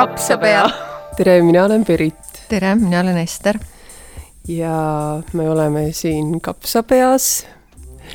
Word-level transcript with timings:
kapsapea. 0.00 0.64
tere, 1.16 1.42
mina 1.42 1.64
olen 1.64 1.84
Berit. 1.84 2.38
tere, 2.48 2.74
mina 2.74 3.00
olen 3.00 3.18
Ester. 3.20 3.58
ja 4.48 5.20
me 5.32 5.50
oleme 5.50 5.92
siin 5.92 6.40
kapsapeas. 6.40 7.46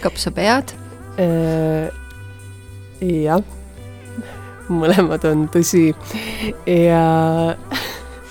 kapsapead. 0.02 0.73
Äh, 1.21 1.93
jah, 3.05 3.43
mõlemad 4.70 5.29
on 5.29 5.45
tõsi 5.53 5.93
ja 6.66 7.05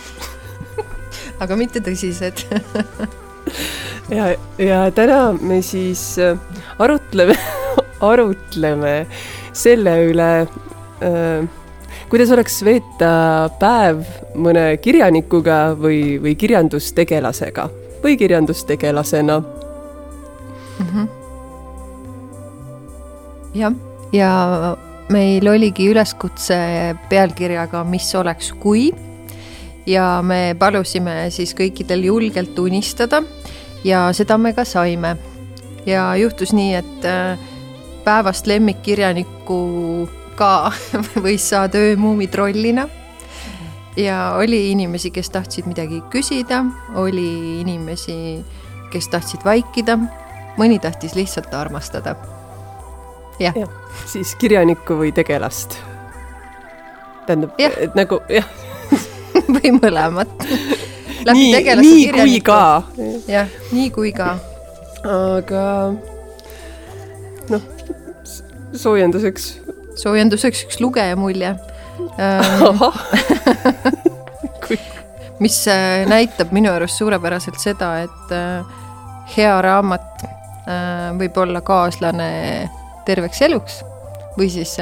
aga 1.46 1.56
mitte 1.56 1.78
tõsised 1.78 2.42
ja, 4.18 4.32
ja 4.58 4.84
täna 4.98 5.20
me 5.38 5.62
siis 5.62 6.16
äh, 6.18 6.34
arutleme 6.82 7.38
arutleme 8.12 9.04
selle 9.54 10.00
üle 10.10 10.32
äh, 10.42 11.62
kuidas 12.10 12.30
oleks 12.34 12.60
veeta 12.64 13.50
päev 13.60 14.04
mõne 14.34 14.76
kirjanikuga 14.82 15.74
või, 15.78 16.18
või 16.22 16.34
kirjandustegelasega 16.38 17.68
või 18.04 18.16
kirjandustegelasena 18.20 19.38
mm? 19.40 20.86
-hmm. 20.86 21.08
jah, 23.54 23.72
ja 24.12 24.30
meil 25.08 25.48
oligi 25.48 25.88
üleskutse 25.90 26.56
pealkirjaga 27.08 27.84
Mis 27.84 28.14
oleks, 28.14 28.52
kui 28.52 28.92
ja 29.86 30.22
me 30.22 30.56
palusime 30.58 31.30
siis 31.30 31.54
kõikidel 31.56 32.04
julgelt 32.08 32.58
unistada 32.58 33.22
ja 33.84 34.08
seda 34.12 34.38
me 34.38 34.52
ka 34.52 34.64
saime. 34.64 35.16
ja 35.86 36.16
juhtus 36.16 36.52
nii, 36.52 36.74
et 36.74 37.04
äh, 37.04 37.38
päevast 38.04 38.46
lemmikkirjanikku 38.46 40.08
ka 40.38 40.72
võis 41.24 41.48
saada 41.48 41.78
öömuumi 41.78 42.28
trollina. 42.28 42.88
ja 43.96 44.34
oli 44.38 44.70
inimesi, 44.70 45.10
kes 45.10 45.30
tahtsid 45.30 45.66
midagi 45.70 46.02
küsida, 46.10 46.64
oli 46.94 47.60
inimesi, 47.60 48.44
kes 48.92 49.08
tahtsid 49.08 49.44
vaikida, 49.44 49.98
mõni 50.58 50.78
tahtis 50.78 51.14
lihtsalt 51.14 51.54
armastada. 51.54 52.16
jah 53.38 53.56
ja,. 53.56 53.66
siis 54.06 54.34
kirjanikku 54.34 54.98
või 54.98 55.12
tegelast? 55.12 55.78
tähendab, 57.26 57.54
et 57.58 57.94
nagu 57.96 58.20
jah 58.28 58.48
või 59.54 59.76
mõlemat 59.78 60.30
nii, 61.32 61.74
nii 61.80 62.12
kui 62.12 62.40
ka. 62.44 62.82
jah, 63.28 63.48
nii 63.72 63.90
kui 63.94 64.12
ka. 64.12 64.34
aga 65.08 65.64
noh, 67.48 67.62
soojenduseks 68.74 69.63
soojenduseks 70.00 70.66
üks 70.68 70.82
lugeja 70.82 71.16
mulje 71.16 71.54
mis 75.42 75.56
äh, 75.68 76.06
näitab 76.08 76.52
minu 76.54 76.72
arust 76.72 76.98
suurepäraselt 76.98 77.58
seda, 77.60 77.90
et 78.06 78.34
äh, 78.34 78.64
hea 79.36 79.54
raamat 79.62 80.24
äh, 80.24 81.10
võib 81.18 81.36
olla 81.42 81.60
kaaslane 81.64 82.28
terveks 83.06 83.42
eluks 83.44 83.82
või 84.34 84.48
siis 84.50 84.72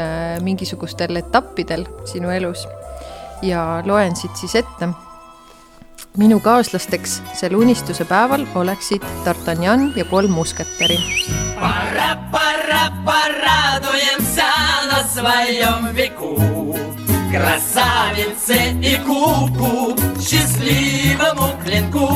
mingisugustel 0.41 1.17
etappidel 1.21 1.85
sinu 2.09 2.31
elus. 2.33 2.63
ja 3.43 3.83
loen 3.85 4.17
siit 4.17 4.37
siis 4.41 4.55
ette 4.63 4.89
minu 6.17 6.40
kaaslasteks 6.40 7.22
sel 7.38 7.56
unistuse 7.56 8.06
päeval 8.06 8.45
oleksid 8.56 9.03
D'Artagnan 9.26 9.94
ja 9.95 10.06
kolm 10.06 10.31
musketäri. 10.31 10.98
Пора, 11.59 12.20
пора, 12.31 12.84
порадуемся 13.06 14.50
на 14.91 15.03
своем 15.03 15.94
веку 15.94 17.00
Красавице 17.31 18.75
и 18.81 18.96
куку, 19.06 19.96
счастливому 20.19 21.53
клинку 21.63 22.08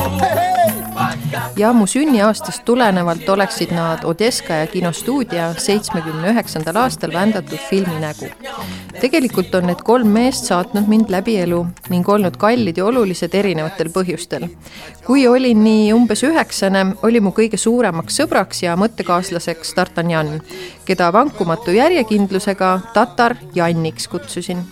ja 1.56 1.72
mu 1.72 1.86
sünniaastast 1.86 2.64
tulenevalt 2.64 3.28
oleksid 3.28 3.72
nad 3.72 4.04
Odeskaja 4.04 4.66
kinostuudio 4.66 5.52
seitsmekümne 5.56 6.32
üheksandal 6.32 6.76
aastal 6.84 7.12
vändatud 7.12 7.58
filmi 7.70 8.00
nägu. 8.00 8.28
tegelikult 9.00 9.54
on 9.54 9.66
need 9.66 9.82
kolm 9.84 10.08
meest 10.08 10.44
saatnud 10.44 10.88
mind 10.88 11.10
läbi 11.10 11.36
elu 11.40 11.66
ning 11.90 12.08
olnud 12.08 12.36
kallid 12.36 12.76
ja 12.76 12.84
olulised 12.86 13.34
erinevatel 13.34 13.88
põhjustel. 13.88 14.48
kui 15.06 15.26
olin 15.28 15.64
nii 15.64 15.92
umbes 15.92 16.22
üheksane, 16.22 16.96
oli 17.02 17.20
mu 17.20 17.30
kõige 17.30 17.56
suuremaks 17.56 18.20
sõbraks 18.20 18.62
ja 18.62 18.76
mõttekaaslaseks 18.76 19.74
D'Artagnan, 19.76 20.40
keda 20.84 21.12
vankumatu 21.12 21.70
järjekindlusega 21.70 22.80
tatar 22.94 23.36
Janniks 23.54 24.08
kutsusin. 24.08 24.64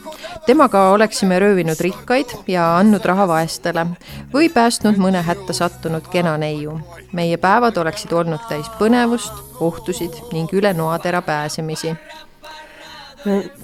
temaga 0.45 0.89
oleksime 0.89 1.39
röövinud 1.39 1.79
rikkaid 1.79 2.25
ja 2.47 2.77
andnud 2.77 3.05
raha 3.05 3.27
vaestele 3.27 3.85
või 4.33 4.49
päästnud 4.53 4.99
mõne 5.01 5.21
hätta 5.25 5.53
sattunud 5.53 6.07
kena 6.11 6.37
neiu. 6.37 6.79
meie 7.13 7.37
päevad 7.37 7.77
oleksid 7.77 8.11
olnud 8.11 8.43
täis 8.49 8.69
põnevust, 8.79 9.33
ohtusid 9.59 10.15
ning 10.33 10.53
üle 10.53 10.73
noatera 10.73 11.21
pääsemisi. 11.21 11.95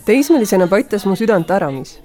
teismelisena 0.06 0.68
paitas 0.68 1.06
mu 1.06 1.16
südant 1.16 1.52
Aramis, 1.52 2.00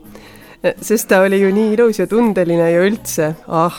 sest 0.80 1.08
ta 1.08 1.20
oli 1.20 1.40
ju 1.40 1.52
nii 1.54 1.74
ilus 1.74 1.98
ja 1.98 2.06
tundeline 2.06 2.70
ja 2.70 2.82
üldse, 2.82 3.34
ah, 3.48 3.78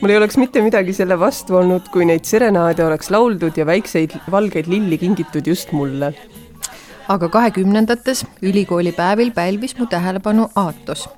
mul 0.00 0.10
ei 0.10 0.16
oleks 0.16 0.36
mitte 0.36 0.62
midagi 0.62 0.92
selle 0.92 1.18
vastu 1.20 1.56
olnud, 1.56 1.90
kui 1.92 2.04
neid 2.04 2.24
serenaade 2.24 2.84
oleks 2.84 3.10
lauldud 3.10 3.56
ja 3.56 3.66
väikseid 3.66 4.16
valgeid 4.30 4.66
lilli 4.66 4.98
kingitud 4.98 5.46
just 5.46 5.72
mulle 5.72 6.14
aga 7.08 7.28
kahekümnendates 7.28 8.26
ülikoolipäevil 8.42 9.30
pälvis 9.30 9.78
mu 9.78 9.86
tähelepanu 9.86 10.48
Aatos, 10.56 11.08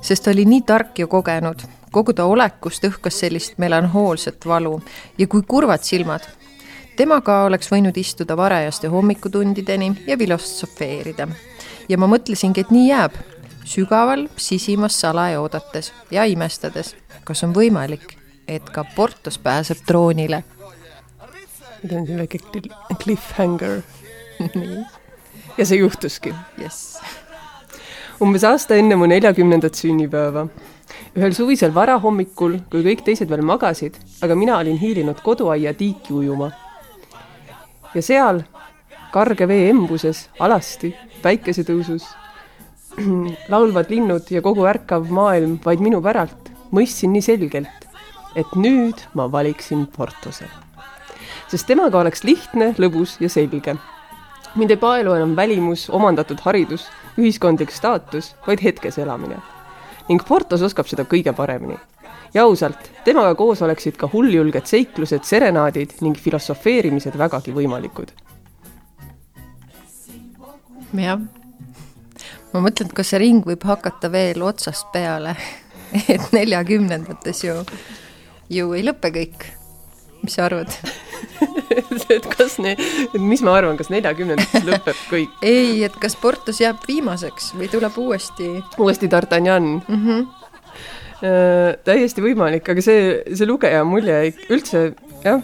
sest 0.00 0.24
ta 0.24 0.30
oli 0.30 0.44
nii 0.44 0.62
tark 0.62 0.98
ja 0.98 1.06
kogenud 1.06 1.62
kogu 1.90 2.12
ta 2.12 2.24
olekust 2.28 2.84
õhkas 2.84 3.20
sellist 3.22 3.58
melanhoolset 3.58 4.46
valu 4.46 4.78
ja 5.18 5.26
kui 5.26 5.42
kurvad 5.42 5.82
silmad. 5.82 6.20
temaga 6.96 7.44
oleks 7.44 7.70
võinud 7.72 7.96
istuda 7.96 8.36
varajaste 8.36 8.88
hommikutundideni 8.88 9.92
ja 10.06 10.18
filosofeerida. 10.18 11.28
ja 11.88 11.98
ma 11.98 12.06
mõtlesingi, 12.06 12.60
et 12.60 12.70
nii 12.70 12.88
jääb, 12.88 13.12
sügaval 13.64 14.28
sisimas 14.36 15.00
salaja 15.00 15.40
oodates 15.40 15.92
ja 16.10 16.24
imestades, 16.24 16.96
kas 17.24 17.44
on 17.44 17.54
võimalik, 17.54 18.16
et 18.48 18.70
ka 18.70 18.84
Portos 18.84 19.38
pääseb 19.38 19.78
troonile. 19.86 20.44
see 21.88 21.96
on 21.96 22.06
see 22.06 22.16
väike 22.16 22.38
cliffhanger 22.98 23.82
ja 25.58 25.66
see 25.66 25.78
juhtuski 25.82 26.34
yes.. 26.62 26.98
umbes 28.20 28.44
aasta 28.44 28.78
enne 28.78 28.96
mu 28.96 29.06
neljakümnendat 29.10 29.74
sünnipäeva 29.74 30.48
ühel 31.18 31.34
suvisel 31.34 31.72
varahommikul, 31.74 32.58
kui 32.70 32.84
kõik 32.84 33.02
teised 33.06 33.30
veel 33.30 33.42
magasid, 33.46 33.96
aga 34.22 34.36
mina 34.38 34.58
olin 34.60 34.78
hiilinud 34.78 35.20
koduaia 35.24 35.74
tiiki 35.74 36.14
ujuma. 36.14 36.50
ja 37.94 38.02
seal, 38.02 38.42
karge 39.12 39.48
vee 39.48 39.68
embuses, 39.70 40.28
alasti, 40.38 40.92
päikesetõusus, 41.22 42.06
laulvad 43.52 43.90
linnud 43.90 44.30
ja 44.30 44.42
kogu 44.44 44.66
ärkav 44.68 45.10
maailm 45.10 45.58
vaid 45.64 45.82
minu 45.82 46.02
päralt, 46.04 46.52
mõistsin 46.70 47.14
nii 47.14 47.24
selgelt, 47.24 47.88
et 48.36 48.54
nüüd 48.54 49.00
ma 49.14 49.30
valiksin 49.32 49.86
Portose. 49.96 50.46
sest 51.48 51.66
temaga 51.66 51.98
oleks 51.98 52.24
lihtne, 52.24 52.74
lõbus 52.78 53.16
ja 53.20 53.28
selge. 53.32 53.78
Mind 54.58 54.74
ei 54.74 54.80
paelu 54.80 55.14
enam 55.14 55.36
välimus, 55.36 55.86
omandatud 55.90 56.40
haridus, 56.44 56.88
ühiskondlik 57.18 57.70
staatus, 57.74 58.34
vaid 58.46 58.62
hetkes 58.64 58.98
elamine 58.98 59.38
ning 60.08 60.22
Portos 60.24 60.62
oskab 60.64 60.88
seda 60.88 61.04
kõige 61.04 61.34
paremini. 61.36 61.76
ja 62.34 62.44
ausalt, 62.44 62.90
temaga 63.04 63.34
koos 63.34 63.62
oleksid 63.62 63.96
ka 63.96 64.08
hulljulged 64.12 64.66
seiklused, 64.66 65.24
serenaadid 65.24 65.98
ning 66.00 66.16
filosofeerimised 66.16 67.18
vägagi 67.18 67.52
võimalikud. 67.52 68.12
jah, 70.94 71.20
ma 72.52 72.60
mõtlen, 72.60 72.88
et 72.88 72.96
kas 72.96 73.12
see 73.12 73.20
ring 73.20 73.44
võib 73.46 73.64
hakata 73.64 74.12
veel 74.12 74.42
otsast 74.42 74.92
peale 74.92 75.36
et 76.14 76.32
neljakümnendates 76.32 77.44
ju, 77.44 77.62
ju 78.48 78.72
ei 78.72 78.84
lõpe 78.84 79.12
kõik 79.12 79.52
mis 80.22 80.34
sa 80.34 80.48
arvad 80.48 80.72
et 82.16 82.28
kas 82.32 82.58
ne-, 82.62 82.76
mis 83.20 83.42
ma 83.46 83.56
arvan, 83.58 83.78
kas 83.80 83.90
neljakümnendates 83.92 84.66
lõpeb 84.66 85.04
kõik? 85.10 85.36
ei, 85.46 85.82
et 85.86 85.94
kas 86.00 86.16
Portos 86.18 86.60
jääb 86.62 86.82
viimaseks 86.88 87.52
või 87.58 87.70
tuleb 87.72 87.98
uuesti? 88.00 88.50
uuesti 88.78 89.10
D'Artagnan 89.10 89.78
mm. 89.80 90.02
-hmm. 90.02 90.26
Äh, 91.18 91.74
täiesti 91.82 92.22
võimalik, 92.22 92.68
aga 92.70 92.82
see, 92.84 93.06
see 93.34 93.46
lugeja 93.48 93.80
mulje 93.82 94.36
üldse 94.54 94.92
jah, 95.24 95.40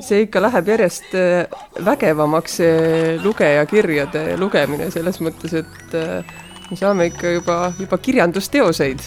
see 0.00 0.22
ikka 0.24 0.40
läheb 0.40 0.70
järjest 0.72 1.12
äh, 1.18 1.58
vägevamaks, 1.84 2.54
see 2.62 3.18
lugeja 3.20 3.66
kirjade 3.68 4.38
lugemine 4.40 4.88
selles 4.94 5.20
mõttes, 5.20 5.52
et 5.60 5.98
äh, 6.00 6.24
me 6.70 6.78
saame 6.80 7.10
ikka 7.10 7.34
juba, 7.36 7.58
juba 7.76 7.98
kirjandusteoseid 8.00 9.04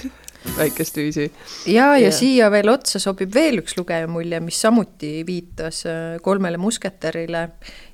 väikest 0.58 0.98
viisi. 0.98 1.32
ja, 1.66 1.74
ja, 1.98 1.98
ja 2.08 2.12
siia 2.12 2.52
veel 2.52 2.70
otsa 2.70 3.00
sobib 3.00 3.34
veel 3.34 3.62
üks 3.62 3.78
lugejamulje, 3.78 4.40
mis 4.44 4.62
samuti 4.62 5.24
viitas 5.28 5.84
äh, 5.86 6.18
kolmele 6.22 6.58
musketärile 6.62 7.50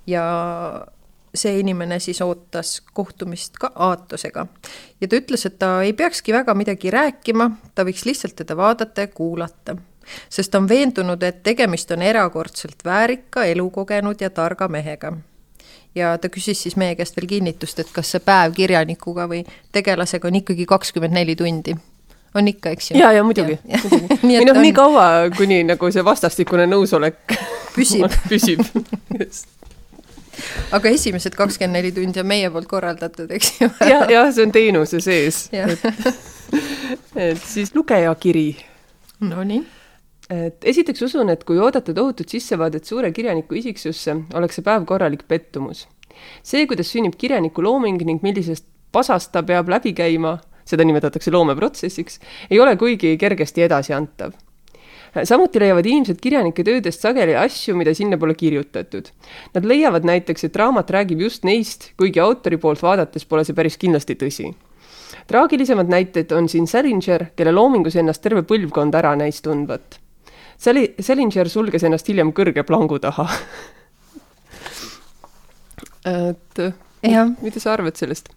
ja 0.07 0.23
see 1.35 1.59
inimene 1.59 1.99
siis 1.99 2.21
ootas 2.21 2.81
kohtumist 2.93 3.57
ka 3.59 3.71
aatusega 3.75 4.45
ja 5.01 5.07
ta 5.07 5.17
ütles, 5.17 5.45
et 5.49 5.57
ta 5.59 5.75
ei 5.81 5.93
peakski 5.97 6.33
väga 6.33 6.53
midagi 6.57 6.91
rääkima, 6.93 7.49
ta 7.75 7.85
võiks 7.87 8.05
lihtsalt 8.05 8.37
teda 8.43 8.57
vaadata 8.57 9.07
ja 9.07 9.11
kuulata, 9.13 9.77
sest 10.29 10.53
ta 10.53 10.61
on 10.61 10.69
veendunud, 10.69 11.23
et 11.23 11.43
tegemist 11.43 11.91
on 11.91 12.05
erakordselt 12.05 12.85
väärika, 12.85 13.45
elukogenud 13.49 14.21
ja 14.21 14.29
targa 14.29 14.67
mehega. 14.67 15.13
ja 15.95 16.17
ta 16.17 16.29
küsis 16.29 16.63
siis 16.63 16.75
meie 16.75 16.95
käest 16.95 17.17
veel 17.17 17.27
kinnitust, 17.27 17.79
et 17.79 17.89
kas 17.93 18.11
see 18.11 18.21
päev 18.21 18.53
kirjanikuga 18.53 19.27
või 19.29 19.43
tegelasega 19.71 20.27
on 20.27 20.41
ikkagi 20.41 20.65
kakskümmend 20.65 21.13
neli 21.13 21.35
tundi 21.35 21.75
on 22.35 22.47
ikka, 22.47 22.73
eks 22.73 22.91
ju? 22.91 22.99
ja, 22.99 23.11
ja 23.15 23.23
muidugi, 23.25 23.57
või 24.23 24.45
noh, 24.49 24.61
nii 24.61 24.73
kaua, 24.75 25.07
kuni 25.37 25.61
nagu 25.67 25.91
see 25.93 26.05
vastastikune 26.05 26.67
nõusolek 26.69 27.35
püsib. 27.75 28.07
püsib. 28.31 28.63
Aga 30.73 30.89
esimesed 30.89 31.35
kakskümmend 31.37 31.77
neli 31.77 31.91
tundi 31.93 32.21
on 32.23 32.27
meie 32.27 32.49
poolt 32.53 32.67
korraldatud, 32.71 33.29
eks 33.37 33.53
ju. 33.59 33.69
Ja, 33.85 34.01
jah, 34.09 34.31
see 34.33 34.47
on 34.47 34.53
teenuse 34.55 35.01
sees. 35.03 35.45
et, 35.53 35.85
et 37.13 37.45
siis 37.45 37.73
lugejakiri. 37.77 38.49
Nonii 39.23 39.61
et 40.33 40.65
esiteks 40.71 41.03
usun, 41.05 41.29
et 41.29 41.43
kui 41.45 41.59
oodata 41.61 41.93
tohutut 41.93 42.29
sissevaadet 42.31 42.87
suure 42.87 43.11
kirjaniku 43.13 43.57
isiksusse, 43.59 44.15
oleks 44.33 44.57
see 44.57 44.65
päev 44.65 44.85
korralik 44.89 45.27
pettumus. 45.27 45.87
see, 46.43 46.65
kuidas 46.67 46.89
sünnib 46.93 47.17
kirjaniku 47.19 47.61
looming 47.61 48.01
ning 48.07 48.23
millisest 48.23 48.65
pasast 48.91 49.31
ta 49.33 49.43
peab 49.43 49.69
läbi 49.69 49.93
käima, 49.97 50.37
seda 50.65 50.85
nimetatakse 50.87 51.31
loomeprotsessiks, 51.31 52.19
ei 52.49 52.59
ole 52.59 52.75
kuigi 52.79 53.17
kergesti 53.21 53.65
edasiantav 53.67 54.33
samuti 55.23 55.61
leiavad 55.61 55.85
inimesed 55.85 56.17
kirjanike 56.21 56.63
töödest 56.65 57.03
sageli 57.03 57.35
asju, 57.37 57.75
mida 57.77 57.93
sinna 57.93 58.17
pole 58.17 58.33
kirjutatud. 58.37 59.09
Nad 59.53 59.65
leiavad 59.69 60.05
näiteks, 60.09 60.47
et 60.47 60.55
raamat 60.57 60.89
räägib 60.91 61.21
just 61.21 61.45
neist, 61.45 61.91
kuigi 61.97 62.21
autori 62.23 62.57
poolt 62.57 62.81
vaadates 62.81 63.25
pole 63.29 63.45
see 63.45 63.53
päris 63.57 63.77
kindlasti 63.77 64.17
tõsi. 64.17 64.53
traagilisemad 65.27 65.87
näited 65.87 66.31
on 66.31 66.49
siin 66.49 66.67
Salinger, 66.67 67.25
kelle 67.35 67.51
loomingus 67.51 67.95
ennast 67.95 68.21
terve 68.21 68.41
põlvkond 68.43 68.95
ära 68.95 69.15
näis 69.15 69.41
tundvat. 69.41 69.99
Sali-, 70.57 70.93
Salinger 70.99 71.49
sulges 71.49 71.83
ennast 71.83 72.09
hiljem 72.09 72.33
kõrge 72.33 72.63
plangu 72.63 72.99
taha 72.99 73.27
et 76.05 76.59
ja. 77.03 77.27
mida 77.41 77.59
sa 77.59 77.73
arvad 77.73 77.95
sellest? 77.95 78.29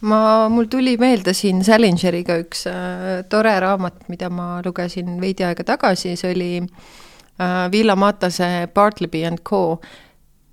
Ma, 0.00 0.48
mul 0.48 0.64
tuli 0.70 0.96
meelde 1.00 1.34
siin 1.36 1.64
Salingeriga 1.64 2.38
üks 2.40 2.66
äh, 2.70 3.22
tore 3.28 3.54
raamat, 3.60 4.06
mida 4.08 4.30
ma 4.32 4.60
lugesin 4.64 5.18
veidi 5.20 5.44
aega 5.46 5.64
tagasi, 5.74 6.14
see 6.16 6.34
oli 6.34 6.52
äh, 6.60 7.66
Villa 7.72 7.96
Matase 7.96 8.68
Bartleby 8.74 9.24
and 9.28 9.42
Co, 9.44 9.80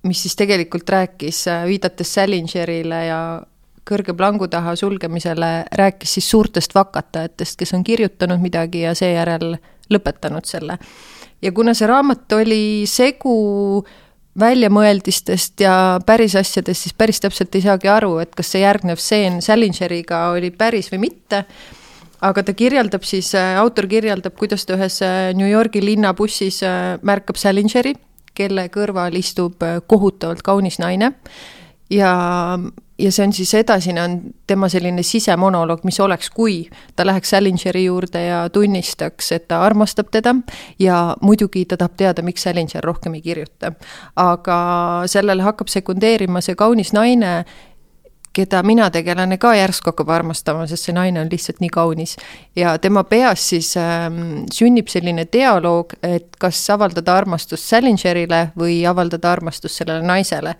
mis 0.07 0.23
siis 0.25 0.35
tegelikult 0.39 0.89
rääkis 0.89 1.45
äh,, 1.51 1.65
viidates 1.67 2.13
Salingerile 2.13 3.03
ja 3.07 3.21
kõrge 3.87 4.13
plangu 4.17 4.49
taha 4.51 4.75
sulgemisele, 4.75 5.51
rääkis 5.79 6.17
siis 6.17 6.27
suurtest 6.29 6.75
vakatajatest, 6.75 7.55
kes 7.59 7.71
on 7.73 7.85
kirjutanud 7.87 8.41
midagi 8.43 8.83
ja 8.83 8.91
seejärel 8.95 9.55
lõpetanud 9.93 10.43
selle. 10.45 10.75
ja 11.41 11.51
kuna 11.51 11.73
see 11.77 11.87
raamat 11.87 12.31
oli 12.35 12.83
segu 12.89 13.37
äh, 13.79 14.06
väljamõeldistest 14.39 15.61
ja 15.65 15.73
päris 16.05 16.35
asjadest, 16.37 16.85
siis 16.85 16.95
päris 16.97 17.21
täpselt 17.23 17.55
ei 17.57 17.63
saagi 17.65 17.89
aru, 17.89 18.17
et 18.21 18.35
kas 18.37 18.51
see 18.53 18.61
järgnev 18.61 18.99
stseen 19.01 19.41
Salingeriga 19.41 20.27
oli 20.35 20.51
päris 20.51 20.91
või 20.93 21.07
mitte. 21.09 21.45
aga 22.21 22.41
ta 22.43 22.53
kirjeldab 22.53 23.03
siis, 23.05 23.35
äh, 23.37 23.59
autor 23.61 23.85
kirjeldab, 23.87 24.33
kuidas 24.37 24.65
ta 24.65 24.73
ühes 24.73 25.01
äh, 25.05 25.33
New 25.37 25.49
Yorgi 25.49 25.83
linnabussis 25.85 26.63
äh, 26.63 26.97
märkab 27.01 27.37
Salingeri, 27.37 27.93
kelle 28.33 28.69
kõrval 28.69 29.13
istub 29.17 29.61
kohutavalt 29.87 30.41
kaunis 30.41 30.79
naine 30.79 31.11
ja 31.89 32.57
ja 32.99 33.11
see 33.11 33.25
on 33.27 33.33
siis 33.33 33.53
edasine, 33.53 34.01
on 34.03 34.17
tema 34.47 34.69
selline 34.69 35.03
sisemonoloog, 35.03 35.83
mis 35.87 35.99
oleks, 35.99 36.29
kui 36.33 36.57
ta 36.95 37.05
läheks 37.05 37.29
Salingeri 37.29 37.85
juurde 37.85 38.23
ja 38.25 38.41
tunnistaks, 38.49 39.31
et 39.31 39.47
ta 39.47 39.61
armastab 39.65 40.09
teda 40.11 40.35
ja 40.79 41.15
muidugi 41.21 41.65
ta 41.65 41.77
tahab 41.77 41.97
teada, 41.97 42.25
miks 42.25 42.43
Salinger 42.43 42.83
rohkem 42.83 43.13
ei 43.13 43.21
kirjuta. 43.21 43.71
aga 44.15 44.59
sellele 45.05 45.43
hakkab 45.43 45.67
sekundeerima 45.67 46.41
see 46.41 46.55
kaunis 46.55 46.93
naine, 46.93 47.45
keda 48.37 48.61
mina 48.63 48.89
tegelane 48.93 49.37
ka 49.41 49.53
järsku 49.57 49.91
hakkab 49.91 50.09
armastama, 50.13 50.67
sest 50.69 50.89
see 50.89 50.93
naine 50.93 51.21
on 51.21 51.31
lihtsalt 51.31 51.61
nii 51.61 51.69
kaunis. 51.73 52.17
ja 52.55 52.77
tema 52.77 53.03
peas 53.03 53.49
siis 53.49 53.75
ähm, 53.77 54.45
sünnib 54.53 54.87
selline 54.87 55.27
dialoog, 55.33 55.93
et 56.03 56.35
kas 56.39 56.69
avaldada 56.69 57.17
armastust 57.17 57.69
Salingerile 57.69 58.51
või 58.57 58.83
avaldada 58.89 59.31
armastust 59.31 59.83
sellele 59.83 60.05
naisele 60.05 60.55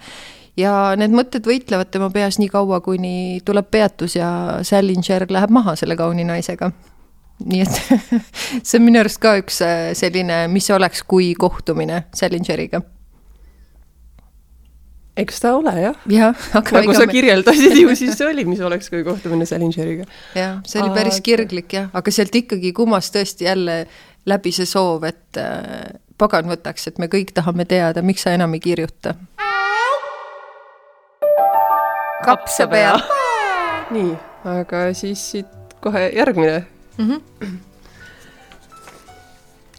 ja 0.58 0.74
need 1.00 1.14
mõtted 1.16 1.48
võitlevad 1.48 1.92
tema 1.94 2.10
peas 2.14 2.40
nii 2.42 2.50
kaua, 2.52 2.82
kuni 2.86 3.40
tuleb 3.46 3.70
peatus 3.72 4.18
ja 4.18 4.30
Salinger 4.68 5.28
läheb 5.30 5.54
maha 5.54 5.78
selle 5.80 5.98
kauni 6.00 6.26
naisega. 6.28 6.72
nii 7.46 7.62
et 7.62 7.82
see 8.66 8.80
on 8.80 8.86
minu 8.88 9.02
arust 9.04 9.22
ka 9.22 9.36
üks 9.42 9.62
äh, 9.66 9.92
selline, 9.98 10.46
mis 10.50 10.70
oleks, 10.74 11.04
kui 11.06 11.34
kohtumine 11.38 12.08
Salingeriga 12.16 12.82
eks 15.18 15.42
ta 15.42 15.54
ole 15.58 15.74
jah. 15.82 15.96
aga 16.58 16.82
nagu 16.82 16.94
sa 16.98 17.06
kirjeldasid 17.10 17.78
ju, 17.78 17.94
siis 17.98 18.18
see 18.18 18.28
oli, 18.30 18.46
mis 18.50 18.62
oleks, 18.62 18.90
kui 18.94 19.04
kohtumine 19.06 19.46
Salingeriga. 19.50 20.10
jah, 20.38 20.60
see 20.66 20.82
oli 20.82 20.94
päris 20.98 21.22
kirglik 21.26 21.78
jah, 21.78 21.90
aga 21.94 22.14
sealt 22.14 22.36
ikkagi 22.42 22.74
kumas 22.78 23.12
tõesti 23.14 23.50
jälle 23.50 23.84
läbi 24.28 24.52
see 24.52 24.68
soov, 24.70 25.06
et 25.08 25.38
äh, 25.42 25.94
pagan 26.18 26.50
võtaks, 26.50 26.90
et 26.90 26.98
me 27.02 27.10
kõik 27.12 27.34
tahame 27.38 27.66
teada, 27.70 28.02
miks 28.02 28.26
sa 28.26 28.34
enam 28.34 28.58
ei 28.58 28.64
kirjuta 28.66 29.14
kapsapea. 32.26 32.98
nii, 33.92 34.12
aga 34.46 34.88
siis 34.98 35.22
siit 35.32 35.80
kohe 35.82 36.10
järgmine 36.16 36.66
mm. 36.98 37.10
-hmm 37.10 37.58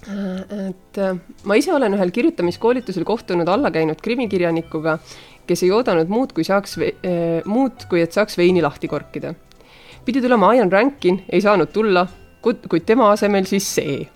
et 0.09 0.99
äh, 0.99 1.17
ma 1.45 1.55
ise 1.55 1.73
olen 1.75 1.93
ühel 1.95 2.11
kirjutamiskoolitusel 2.11 3.05
kohtunud 3.05 3.49
alla 3.49 3.71
käinud 3.71 4.01
krimikirjanikuga, 4.01 4.99
kes 5.47 5.63
ei 5.63 5.71
oodanud 5.71 6.09
muud, 6.09 6.33
kui 6.33 6.45
saaks, 6.49 6.79
äh, 6.81 7.45
muud, 7.45 7.85
kui 7.91 8.01
et 8.01 8.13
saaks 8.13 8.39
veini 8.39 8.63
lahti 8.63 8.89
korkida. 8.89 9.35
pidi 10.05 10.23
tulema 10.23 10.55
Ian 10.55 10.73
Rankin, 10.73 11.25
ei 11.33 11.41
saanud 11.41 11.69
tulla, 11.73 12.07
kuid 12.41 12.87
tema 12.87 13.11
asemel 13.11 13.45
siis 13.45 13.75
see 13.75 14.09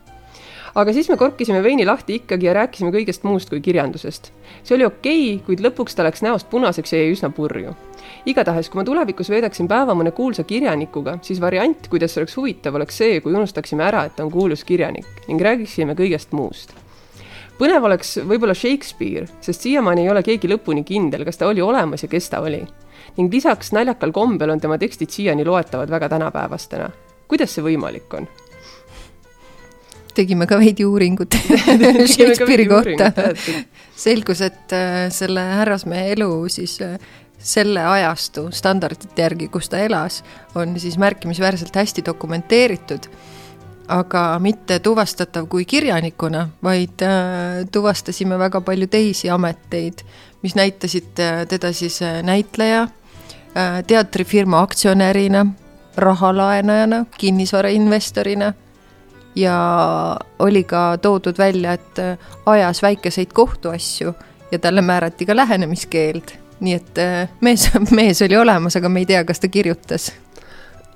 aga 0.74 0.92
siis 0.92 1.08
me 1.08 1.16
korkisime 1.16 1.62
veini 1.62 1.84
lahti 1.84 2.14
ikkagi 2.22 2.46
ja 2.46 2.54
rääkisime 2.56 2.90
kõigest 2.94 3.24
muust 3.28 3.50
kui 3.50 3.60
kirjandusest. 3.60 4.32
see 4.62 4.74
oli 4.74 4.84
okei 4.84 5.34
okay,, 5.34 5.46
kuid 5.46 5.60
lõpuks 5.60 5.96
ta 5.96 6.08
läks 6.08 6.22
näost 6.22 6.48
punaseks 6.50 6.92
ja 6.92 7.02
jäi 7.02 7.12
üsna 7.12 7.30
purju 7.30 7.76
igatahes, 8.26 8.68
kui 8.70 8.80
ma 8.80 8.84
tulevikus 8.86 9.30
veedaksin 9.32 9.68
päeva 9.70 9.94
mõne 9.98 10.12
kuulsa 10.14 10.44
kirjanikuga, 10.46 11.16
siis 11.26 11.40
variant, 11.42 11.88
kuidas 11.90 12.14
oleks 12.20 12.36
huvitav, 12.38 12.76
oleks 12.78 13.00
see, 13.02 13.18
kui 13.24 13.34
unustaksime 13.34 13.84
ära, 13.86 14.04
et 14.06 14.16
ta 14.16 14.26
on 14.26 14.30
kuulus 14.32 14.64
kirjanik 14.68 15.26
ning 15.28 15.42
räägiksime 15.42 15.96
kõigest 15.98 16.34
muust. 16.36 16.74
põnev 17.58 17.84
oleks 17.84 18.16
võib-olla 18.26 18.54
Shakespeare, 18.58 19.26
sest 19.40 19.66
siiamaani 19.66 20.06
ei 20.06 20.10
ole 20.10 20.22
keegi 20.22 20.48
lõpuni 20.50 20.84
kindel, 20.84 21.24
kas 21.24 21.38
ta 21.38 21.46
oli 21.46 21.62
olemas 21.62 22.02
ja 22.02 22.08
kes 22.08 22.30
ta 22.30 22.40
oli. 22.40 22.62
ning 23.16 23.32
lisaks 23.32 23.72
naljakal 23.72 24.12
kombel 24.12 24.50
on 24.50 24.60
tema 24.60 24.78
tekstid 24.78 25.10
siiani 25.10 25.44
loetavad 25.44 25.90
väga 25.90 26.08
tänapäevastena. 26.08 26.90
kuidas 27.28 27.54
see 27.54 27.64
võimalik 27.64 28.14
on? 28.14 28.28
tegime 30.14 30.46
ka 30.46 30.58
veidi 30.58 30.84
uuringut 30.84 31.34
Shakespeare'i 32.14 32.68
kohta. 32.68 33.12
selgus, 33.96 34.40
et 34.40 34.72
äh, 34.72 35.10
selle 35.10 35.40
härrasmehe 35.40 36.12
elu 36.12 36.48
siis 36.48 36.80
äh, 36.82 36.98
selle 37.42 37.82
ajastu 37.86 38.46
standardite 38.54 39.22
järgi, 39.22 39.48
kus 39.48 39.68
ta 39.68 39.80
elas, 39.82 40.22
on 40.54 40.78
siis 40.80 40.98
märkimisväärselt 40.98 41.76
hästi 41.76 42.04
dokumenteeritud, 42.06 43.08
aga 43.88 44.38
mitte 44.42 44.78
tuvastatav 44.78 45.48
kui 45.50 45.64
kirjanikuna, 45.64 46.48
vaid 46.62 47.02
äh, 47.02 47.62
tuvastasime 47.72 48.38
väga 48.38 48.60
palju 48.60 48.86
teisi 48.86 49.30
ameteid, 49.30 50.04
mis 50.42 50.54
näitasid 50.54 51.18
äh, 51.20 51.44
teda 51.48 51.72
siis 51.72 52.02
äh, 52.02 52.22
näitleja, 52.22 52.88
teatrifirma 53.86 54.62
aktsionärina, 54.64 55.42
rahalaenajana, 55.96 57.02
kinnisvarainvestorina 57.18 58.52
ja 59.36 59.56
oli 60.38 60.62
ka 60.64 60.96
toodud 61.02 61.36
välja, 61.38 61.74
et 61.76 62.00
ajas 62.46 62.80
väikeseid 62.82 63.36
kohtuasju 63.36 64.14
ja 64.52 64.58
talle 64.58 64.80
määrati 64.80 65.26
ka 65.26 65.36
lähenemiskeeld 65.36 66.32
nii 66.62 66.76
et 66.78 67.00
äh, 67.02 67.30
mees, 67.44 67.68
mees 67.98 68.22
oli 68.24 68.38
olemas, 68.38 68.76
aga 68.78 68.90
me 68.92 69.02
ei 69.02 69.08
tea, 69.10 69.22
kas 69.28 69.42
ta 69.42 69.50
kirjutas 69.52 70.10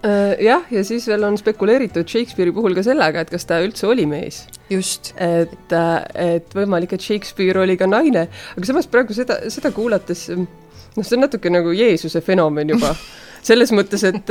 äh, 0.06 0.36
jah, 0.46 0.66
ja 0.70 0.84
siis 0.86 1.06
veel 1.10 1.26
on 1.26 1.38
spekuleeritud 1.40 2.08
Shakespeare'i 2.08 2.54
puhul 2.56 2.76
ka 2.76 2.84
sellega, 2.86 3.24
et 3.24 3.32
kas 3.32 3.48
ta 3.48 3.60
üldse 3.64 3.88
oli 3.90 4.06
mees. 4.10 4.44
just. 4.70 5.12
et, 5.16 5.72
äh, 5.72 5.96
et 6.38 6.56
võimalik, 6.56 6.96
et 6.96 7.02
Shakespeare 7.02 7.60
oli 7.62 7.78
ka 7.80 7.88
naine, 7.90 8.28
aga 8.54 8.70
samas 8.70 8.90
praegu 8.90 9.16
seda, 9.16 9.42
seda 9.52 9.72
kuulates, 9.74 10.28
noh, 10.36 11.02
see 11.02 11.18
on 11.18 11.26
natuke 11.26 11.52
nagu 11.52 11.74
Jeesuse 11.76 12.22
fenomen 12.24 12.76
juba. 12.76 12.94
selles 13.46 13.70
mõttes, 13.70 14.02
et, 14.02 14.30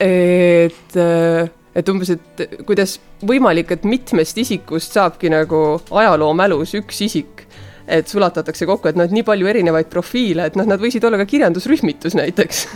et, 0.00 0.94
et 1.76 1.90
umbes, 1.92 2.14
et 2.14 2.62
kuidas 2.64 2.94
võimalik, 3.28 3.74
et 3.74 3.84
mitmest 3.84 4.38
isikust 4.40 4.96
saabki 4.96 5.28
nagu 5.28 5.60
ajaloomälus 5.92 6.72
üks 6.80 7.02
isik 7.04 7.44
et 7.88 8.10
sulatatakse 8.10 8.66
kokku, 8.68 8.90
et 8.90 8.98
noh, 8.98 9.08
et 9.08 9.14
nii 9.14 9.24
palju 9.26 9.48
erinevaid 9.48 9.88
profiile, 9.92 10.48
et 10.48 10.58
noh, 10.58 10.66
nad 10.68 10.80
võisid 10.80 11.04
olla 11.08 11.20
ka 11.20 11.28
kirjandusrühmitus 11.28 12.16
näiteks. 12.18 12.66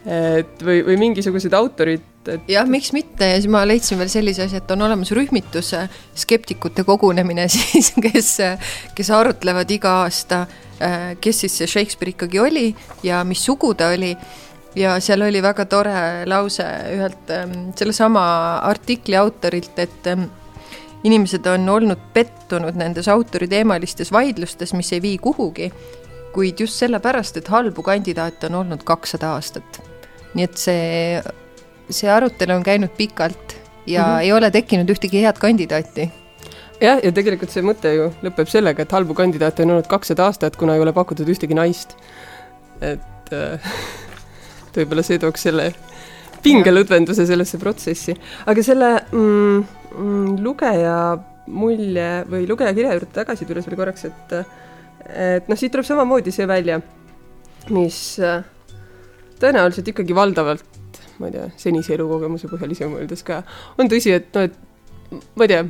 Et 0.00 0.62
või, 0.64 0.78
või 0.86 0.96
mingisugused 0.96 1.52
autorid 1.52 2.28
et.... 2.32 2.46
jah, 2.48 2.64
miks 2.64 2.94
mitte? 2.96 3.26
Ja 3.34 3.36
siis 3.36 3.50
ma 3.52 3.66
leidsin 3.68 4.00
veel 4.00 4.08
sellise 4.08 4.46
asja, 4.46 4.62
et 4.62 4.70
on 4.72 4.86
olemas 4.86 5.12
rühmitus 5.12 5.74
skeptikute 6.22 6.86
kogunemine 6.88 7.44
siis, 7.52 7.92
kes, 8.00 8.30
kes 8.96 9.10
arutlevad 9.12 9.68
iga 9.76 9.98
aasta, 10.06 10.46
kes 11.20 11.44
siis 11.44 11.58
see 11.60 11.68
Shakespeare 11.68 12.14
ikkagi 12.14 12.40
oli 12.40 12.70
ja 13.04 13.20
mis 13.28 13.44
sugu 13.44 13.74
ta 13.76 13.92
oli. 13.92 14.14
Ja 14.78 14.94
seal 15.02 15.20
oli 15.26 15.40
väga 15.42 15.64
tore 15.66 15.92
lause 16.30 16.64
ühelt 16.94 17.30
ähm, 17.34 17.72
sellesama 17.76 18.22
artikli 18.68 19.16
autorilt, 19.18 19.74
et 19.82 20.06
ähm, 20.06 20.28
inimesed 21.04 21.46
on 21.46 21.68
olnud 21.68 22.00
pettunud 22.14 22.76
nendes 22.76 23.08
autoriteemalistes 23.08 24.12
vaidlustes, 24.12 24.74
mis 24.76 24.92
ei 24.92 25.02
vii 25.02 25.18
kuhugi, 25.18 25.70
kuid 26.34 26.60
just 26.60 26.78
sellepärast, 26.82 27.40
et 27.40 27.48
halbu 27.48 27.82
kandidaate 27.82 28.50
on 28.50 28.60
olnud 28.62 28.84
kakssada 28.84 29.34
aastat. 29.34 29.82
nii 30.34 30.44
et 30.46 30.56
see, 30.56 31.22
see 31.90 32.10
arutelu 32.10 32.54
on 32.54 32.62
käinud 32.62 32.92
pikalt 32.96 33.56
ja 33.86 34.02
mm 34.02 34.08
-hmm. 34.08 34.20
ei 34.20 34.32
ole 34.32 34.50
tekkinud 34.50 34.90
ühtegi 34.90 35.22
head 35.22 35.38
kandidaati 35.38 36.10
jah, 36.80 37.00
ja 37.04 37.12
tegelikult 37.12 37.50
see 37.50 37.62
mõte 37.62 37.92
ju 37.94 38.10
lõpeb 38.24 38.48
sellega, 38.50 38.82
et 38.82 38.92
halbu 38.92 39.14
kandidaate 39.14 39.62
on 39.62 39.70
olnud 39.70 39.88
kakssada 39.90 40.28
aastat, 40.28 40.56
kuna 40.56 40.74
ei 40.74 40.80
ole 40.80 40.92
pakutud 40.92 41.28
ühtegi 41.28 41.54
naist. 41.54 41.96
et 42.80 43.32
äh, 43.32 43.72
võib-olla 44.76 45.02
see 45.02 45.18
tooks 45.18 45.42
selle 45.48 45.72
pingelõdvenduse 46.42 47.26
sellesse 47.26 47.58
protsessi. 47.58 48.16
aga 48.46 48.62
selle 48.62 48.90
mm, 49.12 49.79
lugeja 49.94 51.18
mulje 51.50 52.08
või 52.30 52.46
lugeja 52.48 52.72
kirja 52.76 52.94
juurde 52.94 53.10
tagasi 53.14 53.46
tulles 53.48 53.66
veel 53.66 53.78
korraks, 53.80 54.06
et 54.10 54.34
et 55.10 55.48
noh, 55.50 55.58
siit 55.58 55.72
tuleb 55.72 55.86
samamoodi 55.88 56.32
see 56.34 56.46
välja, 56.46 56.78
mis 57.74 57.98
tõenäoliselt 59.40 59.88
ikkagi 59.90 60.14
valdavalt, 60.14 61.00
ma 61.18 61.30
ei 61.30 61.34
tea, 61.34 61.48
senise 61.58 61.96
elukogemuse 61.96 62.50
põhjal 62.50 62.74
ise 62.76 62.88
mõeldes 62.90 63.24
ka, 63.26 63.40
on 63.80 63.90
tõsi, 63.90 64.12
et 64.14 64.30
noh, 64.36 64.46
et 64.46 65.24
ma 65.34 65.46
ei 65.46 65.50
tea, 65.50 65.64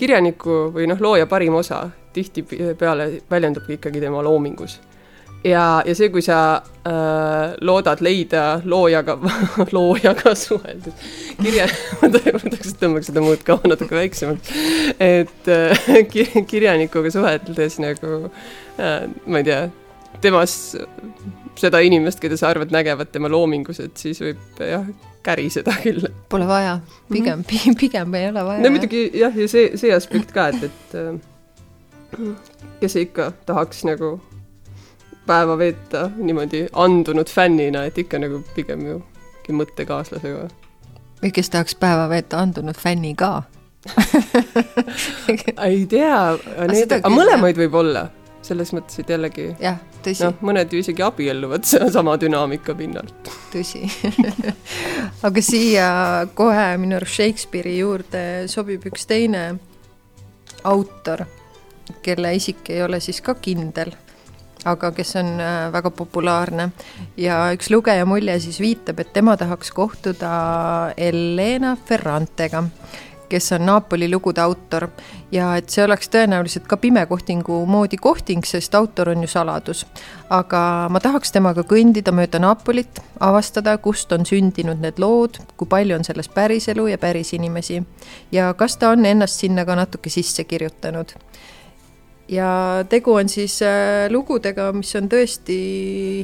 kirjaniku 0.00 0.66
või 0.72 0.88
noh, 0.88 1.00
looja 1.02 1.28
parim 1.28 1.58
osa 1.58 1.82
tihtipeale 2.16 3.10
väljendubki 3.30 3.76
ikkagi 3.76 4.00
tema 4.00 4.22
loomingus 4.24 4.78
ja, 5.46 5.82
ja 5.86 5.94
see, 5.96 6.10
kui 6.12 6.22
sa 6.24 6.38
äh, 6.86 7.54
loodad 7.64 8.02
leida 8.04 8.44
loojaga 8.64 9.16
loojaga 9.76 10.34
suheldes, 10.38 11.08
kirja, 11.40 11.68
ma 12.00 12.10
tahaks, 12.14 12.46
et 12.72 12.82
tõmbaks 12.82 13.10
seda 13.10 13.24
muud 13.24 13.42
ka 13.46 13.58
natuke 13.70 13.98
väiksemaks, 13.98 14.52
et 15.02 15.50
äh, 15.52 15.88
kirjanikuga 16.48 17.12
suheldes 17.14 17.80
nagu 17.82 18.14
äh, 18.26 19.06
ma 19.26 19.42
ei 19.42 19.50
tea, 19.50 19.64
temas 20.24 20.76
seda 21.56 21.80
inimest, 21.84 22.20
keda 22.20 22.36
sa 22.36 22.50
arvad 22.52 22.72
nägevat 22.74 23.12
tema 23.14 23.30
loomingus, 23.32 23.80
et 23.80 23.96
siis 24.00 24.20
võib 24.20 24.60
jah, 24.60 24.84
käriseda 25.24 25.72
küll. 25.80 26.04
Pole 26.30 26.46
vaja, 26.48 26.78
pigem 27.10 27.40
mm, 27.40 27.46
-hmm. 27.48 27.78
pigem 27.80 28.14
ei 28.14 28.28
ole 28.28 28.44
vaja. 28.44 28.62
no 28.62 28.70
muidugi 28.74 29.08
jah, 29.14 29.36
ja 29.36 29.48
see, 29.48 29.70
see 29.80 29.94
aspekt 29.94 30.32
ka, 30.36 30.50
et, 30.52 30.68
et 30.68 30.98
äh, 31.00 32.28
kes 32.80 32.96
ikka 33.00 33.32
tahaks 33.46 33.84
nagu 33.88 34.18
päeva 35.26 35.58
veeta 35.58 36.10
niimoodi 36.16 36.66
andunud 36.72 37.30
fännina, 37.30 37.84
et 37.84 37.98
ikka 37.98 38.20
nagu 38.22 38.42
pigem 38.54 38.86
ju 38.86 39.02
mõttekaaslasega. 39.52 40.48
või 41.22 41.32
kes 41.32 41.50
tahaks 41.50 41.74
päeva 41.78 42.08
veeta 42.08 42.40
andunud 42.42 42.78
fänniga 42.78 43.42
ei 45.68 45.86
tea, 45.86 46.18
aga 46.98 47.10
mõlemaid 47.12 47.58
võib 47.60 47.76
olla, 47.78 48.06
selles 48.46 48.72
mõttes, 48.74 48.98
et 49.02 49.10
jällegi 49.10 49.46
jah, 49.62 49.78
tõsi. 50.02 50.24
noh, 50.24 50.34
mõned 50.46 50.72
ju 50.72 50.82
isegi 50.82 51.04
abielluvad 51.06 51.66
sama 51.96 52.16
dünaamika 52.20 52.74
pinnalt. 52.74 53.30
tõsi 53.52 53.84
aga 55.26 55.44
siia 55.44 55.88
kohe 56.34 56.68
minu 56.82 56.98
arust 56.98 57.20
Shakespeare'i 57.20 57.78
juurde 57.78 58.24
sobib 58.50 58.88
üks 58.90 59.06
teine 59.06 59.46
autor, 60.66 61.22
kelle 62.02 62.34
isik 62.34 62.72
ei 62.74 62.82
ole 62.82 62.98
siis 63.00 63.22
ka 63.22 63.36
kindel 63.38 63.94
aga 64.66 64.90
kes 64.94 65.16
on 65.20 65.40
äh, 65.40 65.72
väga 65.72 65.90
populaarne. 65.94 66.70
Ja 67.16 67.46
üks 67.54 67.70
lugeja 67.70 68.06
mulje 68.08 68.38
siis 68.42 68.60
viitab, 68.60 69.00
et 69.00 69.12
tema 69.14 69.36
tahaks 69.38 69.70
kohtuda 69.74 70.30
Helena 70.98 71.76
Ferrantega, 71.86 72.64
kes 73.30 73.52
on 73.52 73.66
Napoli 73.66 74.10
lugude 74.10 74.42
autor. 74.42 74.88
Ja 75.32 75.52
et 75.58 75.70
see 75.70 75.82
oleks 75.84 76.10
tõenäoliselt 76.10 76.66
ka 76.70 76.78
pimekohtingu 76.82 77.58
moodi 77.66 77.98
kohting, 77.98 78.46
sest 78.46 78.74
autor 78.78 79.10
on 79.14 79.24
ju 79.24 79.30
saladus. 79.30 79.86
aga 80.30 80.60
ma 80.90 80.98
tahaks 81.00 81.30
temaga 81.32 81.62
kõndida 81.62 82.10
mööda 82.10 82.38
Napolit, 82.42 82.98
avastada, 83.20 83.76
kust 83.78 84.12
on 84.12 84.26
sündinud 84.26 84.80
need 84.82 84.98
lood, 84.98 85.38
kui 85.56 85.68
palju 85.70 85.94
on 85.94 86.04
selles 86.04 86.28
päriselu 86.28 86.86
ja 86.86 86.98
päris 86.98 87.32
inimesi. 87.32 87.82
Ja 88.32 88.54
kas 88.54 88.76
ta 88.76 88.90
on 88.90 89.06
ennast 89.06 89.40
sinna 89.40 89.64
ka 89.64 89.74
natuke 89.74 90.10
sisse 90.10 90.44
kirjutanud 90.44 91.14
ja 92.28 92.84
tegu 92.88 93.12
on 93.12 93.28
siis 93.28 93.60
äh, 93.62 94.06
lugudega, 94.10 94.70
mis 94.74 94.90
on 94.98 95.08
tõesti 95.10 95.56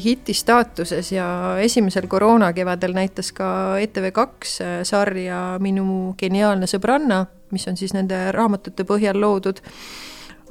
hiti 0.03 0.35
staatuses 0.35 1.13
ja 1.15 1.27
esimesel 1.63 2.09
koroonakevadel 2.11 2.95
näitas 2.97 3.33
ka 3.37 3.79
ETV2 3.83 4.25
äh, 4.65 4.73
sarja 4.87 5.43
Minu 5.63 6.15
geniaalne 6.19 6.67
sõbranna, 6.71 7.25
mis 7.55 7.69
on 7.71 7.79
siis 7.79 7.95
nende 7.95 8.19
raamatute 8.35 8.87
põhjal 8.89 9.21
loodud. 9.21 9.63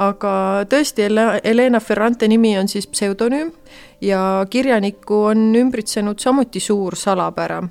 aga 0.02 0.64
tõesti, 0.70 1.10
Helena 1.44 1.80
Ferrante 1.80 2.28
nimi 2.28 2.58
on 2.58 2.68
siis 2.68 2.88
pseudonüüm 2.88 3.52
ja 4.02 4.46
kirjanikku 4.50 5.24
on 5.34 5.52
ümbritsenud 5.56 6.20
samuti 6.20 6.60
suur 6.60 6.96
salapära 6.96 7.62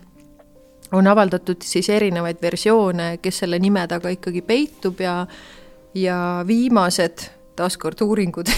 on 0.93 1.07
avaldatud 1.07 1.63
siis 1.63 1.89
erinevaid 1.89 2.37
versioone, 2.43 3.19
kes 3.23 3.39
selle 3.39 3.59
nime 3.59 3.87
taga 3.89 4.11
ikkagi 4.11 4.43
peitub 4.43 5.01
ja 5.01 5.27
ja 5.95 6.45
viimased 6.47 7.40
taaskord 7.61 8.01
uuringud 8.05 8.51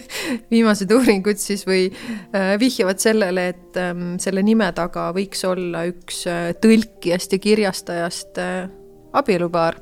viimased 0.52 0.90
uuringud 0.94 1.38
siis 1.40 1.64
või 1.68 1.86
äh, 1.88 2.54
vihjavad 2.60 3.00
sellele, 3.02 3.48
et 3.54 3.78
ähm, 3.80 4.16
selle 4.22 4.42
nime 4.46 4.70
taga 4.76 5.08
võiks 5.16 5.44
olla 5.48 5.84
üks 5.88 6.24
äh, 6.30 6.50
tõlkijast 6.62 7.36
ja 7.36 7.42
kirjastajast 7.42 8.42
äh, 8.42 8.66
abielupaar. 9.12 9.78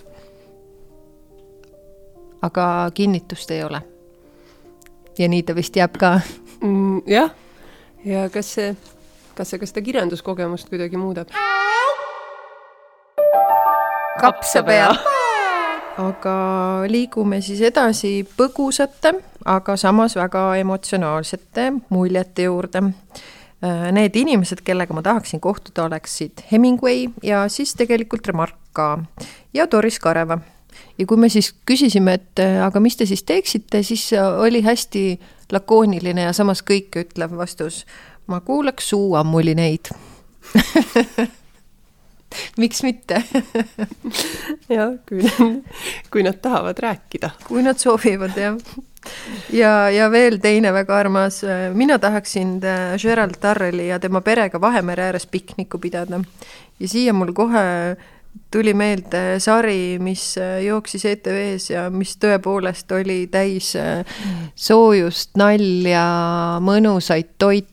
aga 2.47 2.91
kinnitust 2.95 3.51
ei 3.51 3.65
ole. 3.65 3.81
ja 5.19 5.29
nii 5.29 5.43
ta 5.43 5.57
vist 5.57 5.77
jääb 5.77 5.97
ka 5.99 6.21
mm,. 6.61 7.03
jah, 7.07 7.33
ja 8.05 8.29
kas 8.31 8.55
see, 8.59 8.77
kas 9.35 9.51
see 9.51 9.59
ka 9.59 9.67
seda 9.67 9.83
kirjanduskogemust 9.83 10.69
kuidagi 10.69 11.01
muudab? 11.01 11.33
kapsapea 14.21 15.16
aga 16.01 16.37
liigume 16.91 17.41
siis 17.45 17.63
edasi 17.65 18.21
põgusate, 18.37 19.15
aga 19.49 19.77
samas 19.81 20.17
väga 20.17 20.49
emotsionaalsete 20.61 21.71
muljete 21.89 22.49
juurde. 22.49 22.83
Äh, 23.65 23.87
need 23.97 24.17
inimesed, 24.21 24.61
kellega 24.65 24.95
ma 24.95 25.03
tahaksin 25.03 25.41
kohtuda, 25.41 25.87
oleksid 25.89 26.45
Hemingway 26.51 27.07
ja 27.25 27.47
siis 27.49 27.73
tegelikult 27.75 28.29
Remark 28.29 28.59
ka 28.77 28.99
ja 29.55 29.65
Doris 29.71 29.99
Kareva. 29.99 30.39
ja 30.99 31.07
kui 31.07 31.17
me 31.17 31.29
siis 31.29 31.55
küsisime, 31.67 32.19
et 32.21 32.43
äh, 32.45 32.61
aga 32.67 32.81
mis 32.81 32.97
te 32.97 33.07
siis 33.07 33.23
teeksite, 33.23 33.83
siis 33.83 34.13
äh, 34.13 34.27
oli 34.41 34.61
hästi 34.63 35.21
lakooniline 35.53 36.29
ja 36.29 36.33
samas 36.33 36.63
kõikeütlev 36.63 37.37
vastus. 37.37 37.87
ma 38.27 38.41
kuulaks 38.41 38.89
suuammulineid 38.89 39.89
miks 42.63 42.83
mitte 42.87 43.23
jah, 44.77 44.97
kui, 45.09 45.23
kui 46.13 46.27
nad 46.27 46.41
tahavad 46.43 46.79
rääkida. 46.79 47.31
kui 47.47 47.63
nad 47.63 47.79
soovivad, 47.81 48.37
jah. 48.37 48.59
ja, 49.55 49.73
ja 49.91 50.11
veel 50.11 50.41
teine 50.43 50.73
väga 50.75 50.99
armas, 50.99 51.43
mina 51.75 51.99
tahaksin 52.03 52.59
äh, 52.65 52.97
Gerald 53.03 53.39
Darrelli 53.43 53.89
ja 53.89 54.01
tema 54.03 54.21
perega 54.21 54.61
Vahemere 54.61 55.11
ääres 55.11 55.27
pikniku 55.27 55.79
pidada. 55.79 56.21
ja 56.81 56.89
siia 56.89 57.13
mul 57.13 57.33
kohe 57.33 57.97
tuli 58.53 58.75
meelde 58.75 59.39
sari, 59.41 59.99
mis 59.99 60.37
äh, 60.39 60.61
jooksis 60.67 61.05
ETV-s 61.05 61.71
ja 61.71 61.87
mis 61.91 62.17
tõepoolest 62.23 62.93
oli 62.93 63.27
täis 63.33 63.75
äh, 63.77 64.05
soojust, 64.55 65.35
nalja, 65.37 66.05
mõnusaid 66.65 67.37
toite, 67.39 67.73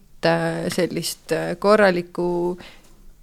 sellist 0.72 1.34
korralikku 1.60 2.55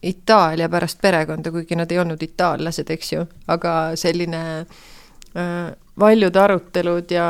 Itaalia 0.02 0.68
pärast 0.72 1.00
perekonda, 1.02 1.50
kuigi 1.52 1.76
nad 1.76 1.90
ei 1.92 1.98
olnud 2.00 2.22
itaallased, 2.24 2.88
eks 2.90 3.12
ju, 3.12 3.26
aga 3.52 3.74
selline 4.00 4.42
äh, 4.60 5.70
valjud 6.00 6.36
arutelud 6.36 7.12
ja 7.12 7.28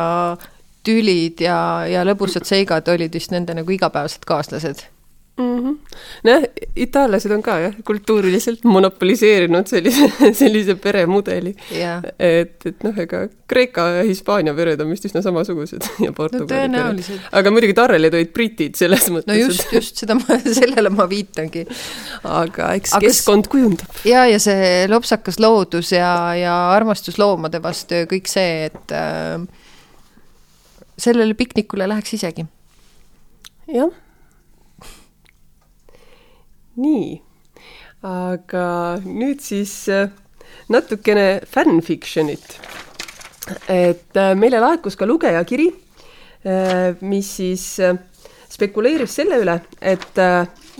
tülid 0.87 1.43
ja, 1.45 1.59
ja 1.91 2.05
lõbusad 2.07 2.47
seigad 2.49 2.89
olid 2.89 3.15
vist 3.15 3.35
nende 3.35 3.57
nagu 3.59 3.75
igapäevased 3.75 4.25
kaaslased 4.29 4.87
mm. 5.41 5.59
-hmm. 5.65 5.77
nojah, 6.25 6.45
itaallased 6.77 7.33
on 7.35 7.43
ka 7.43 7.59
jah, 7.65 7.75
kultuuriliselt 7.85 8.65
monopoliseerinud 8.65 9.67
sellise, 9.71 10.11
sellise 10.43 10.77
peremudeli 10.81 11.55
yeah.. 11.75 12.05
et, 12.19 12.57
et 12.67 12.85
noh, 12.87 12.97
ega 12.99 13.27
Kreeka 13.51 13.87
ja 13.97 14.03
Hispaania 14.07 14.55
pered 14.55 14.81
on 14.81 14.91
vist 14.93 15.07
üsna 15.09 15.23
samasugused 15.25 15.87
ja 16.07 16.13
Portugali 16.17 16.69
no, 16.71 16.85
pered. 16.93 17.25
aga 17.41 17.55
muidugi 17.55 17.77
Tarrelid 17.79 18.15
olid 18.19 18.35
britid 18.37 18.79
selles 18.79 19.09
mõttes. 19.11 19.31
no 19.31 19.39
just 19.39 19.67
et..., 19.67 19.73
just 19.81 20.05
seda 20.05 20.19
ma, 20.19 20.39
sellele 20.61 20.93
ma 20.95 21.09
viitangi. 21.11 21.65
aga 22.23 22.75
eks 22.79 22.95
aga 22.99 23.07
keskkond 23.07 23.51
kujundab. 23.53 24.05
ja, 24.09 24.27
ja 24.31 24.39
see 24.43 24.87
lopsakas 24.91 25.41
loodus 25.43 25.95
ja, 25.97 26.13
ja 26.39 26.55
armastus 26.77 27.19
loomade 27.21 27.63
vastu 27.63 28.05
ja 28.05 28.11
kõik 28.11 28.31
see, 28.31 28.71
et 28.71 28.95
äh, 28.95 29.43
sellele 31.01 31.35
piknikule 31.35 31.89
läheks 31.91 32.15
isegi. 32.21 32.47
jah 33.71 33.91
nii, 36.79 37.21
aga 38.07 38.65
nüüd 39.05 39.43
siis 39.45 39.73
äh, 39.89 40.11
natukene 40.69 41.41
fanfiction'it. 41.47 42.59
et 43.69 44.17
äh, 44.17 44.35
meile 44.39 44.61
laekus 44.63 44.97
ka 44.97 45.07
lugejakiri, 45.07 45.69
äh, 46.47 46.97
mis 47.01 47.37
siis 47.37 47.65
spekuleeris 48.51 49.15
selle 49.15 49.41
üle, 49.43 49.61
et 49.81 50.19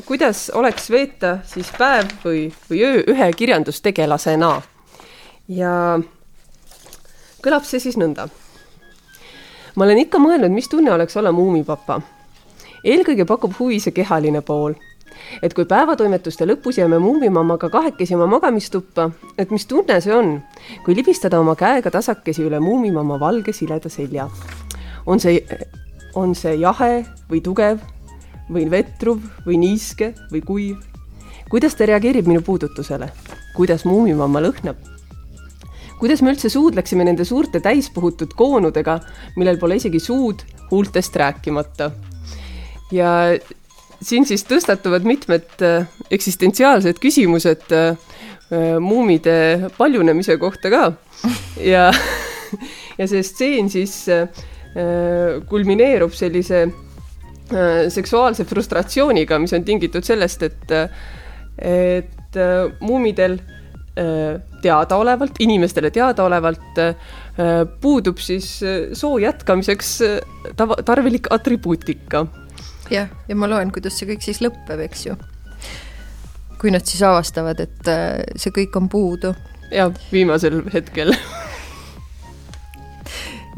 kuidas 0.07 0.49
oleks 0.55 0.89
veeta 0.91 1.39
siis 1.47 1.71
päev 1.79 2.11
või, 2.25 2.49
või 2.71 2.81
öö 2.87 3.03
ühe 3.13 3.31
kirjandustegelasena. 3.37 4.61
ja 5.49 5.75
kõlab 7.43 7.65
see 7.65 7.81
siis 7.81 7.99
nõnda. 8.01 8.29
ma 9.75 9.85
olen 9.85 10.07
ikka 10.07 10.19
mõelnud, 10.19 10.51
mis 10.51 10.69
tunne 10.69 10.93
oleks 10.93 11.17
olla 11.17 11.33
muumipapa. 11.33 12.01
eelkõige 12.85 13.25
pakub 13.25 13.59
huvi 13.59 13.81
see 13.81 13.93
kehaline 13.93 14.41
pool 14.41 14.75
et 15.43 15.55
kui 15.55 15.65
päevatoimetuste 15.65 16.47
lõpus 16.49 16.81
jääme 16.81 16.99
muumimammaga 16.99 17.71
kahekesi 17.71 18.15
oma 18.15 18.27
magamistuppa, 18.27 19.11
et 19.39 19.51
mis 19.51 19.67
tunne 19.67 20.01
see 20.01 20.15
on, 20.15 20.37
kui 20.85 20.97
libistada 20.97 21.41
oma 21.41 21.57
käega 21.57 21.91
tasakesi 21.91 22.45
üle 22.47 22.61
muumimamma 22.61 23.21
valge 23.21 23.53
sileda 23.53 23.89
selja. 23.89 24.29
on 25.07 25.21
see, 25.21 25.41
on 26.15 26.35
see 26.35 26.55
jahe 26.61 27.05
või 27.31 27.41
tugev 27.41 27.81
või 28.51 28.71
vetruv 28.71 29.23
või 29.47 29.59
niiske 29.63 30.15
või 30.33 30.45
kuiv? 30.45 30.79
kuidas 31.51 31.75
ta 31.75 31.87
reageerib 31.87 32.27
minu 32.27 32.43
puudutusele? 32.43 33.11
kuidas 33.57 33.85
muumimamma 33.85 34.43
lõhnab? 34.43 34.77
kuidas 36.01 36.23
me 36.23 36.33
üldse 36.33 36.49
suudleksime 36.49 37.05
nende 37.05 37.25
suurte 37.29 37.61
täispuhutud 37.61 38.33
koonudega, 38.37 38.99
millel 39.37 39.59
pole 39.61 39.77
isegi 39.77 40.01
suud, 40.01 40.43
huultest 40.71 41.17
rääkimata? 41.17 41.91
ja 42.93 43.11
siin 44.05 44.27
siis 44.29 44.45
tõstatuvad 44.49 45.05
mitmed 45.09 45.65
äh, 45.65 45.89
eksistentsiaalsed 46.13 47.01
küsimused 47.03 47.73
äh, 47.77 47.91
äh, 48.51 48.77
muumide 48.83 49.71
paljunemise 49.77 50.37
kohta 50.41 50.73
ka. 50.73 50.85
Ja, 51.61 51.91
ja 52.99 53.09
see 53.11 53.25
stseen 53.27 53.71
siis 53.73 54.05
kulmineerub 55.51 56.13
sellise 56.15 56.61
seksuaalse 57.91 58.45
frustratsiooniga, 58.47 59.35
mis 59.43 59.51
on 59.57 59.65
tingitud 59.67 60.07
sellest, 60.07 60.45
et, 60.47 60.75
et 61.59 62.39
muumidel 62.79 63.35
teadaolevalt, 64.63 65.41
inimestele 65.43 65.91
teadaolevalt 65.91 66.79
puudub 67.83 68.23
siis 68.23 68.53
soo 68.95 69.19
jätkamiseks 69.19 69.91
tava, 70.55 70.79
tarvilik 70.87 71.27
atribuutika 71.35 72.23
jah, 72.91 73.11
ja 73.29 73.37
ma 73.37 73.49
loen, 73.51 73.73
kuidas 73.75 73.99
see 73.99 74.09
kõik 74.11 74.25
siis 74.25 74.43
lõpeb, 74.45 74.85
eks 74.87 75.07
ju. 75.07 75.19
kui 76.61 76.73
nad 76.75 76.85
siis 76.85 77.03
avastavad, 77.07 77.61
et 77.61 77.89
äh, 77.89 78.21
see 78.37 78.53
kõik 78.53 78.77
on 78.77 78.89
puudu. 78.93 79.35
ja 79.71 79.91
viimasel 80.13 80.63
hetkel 80.75 81.15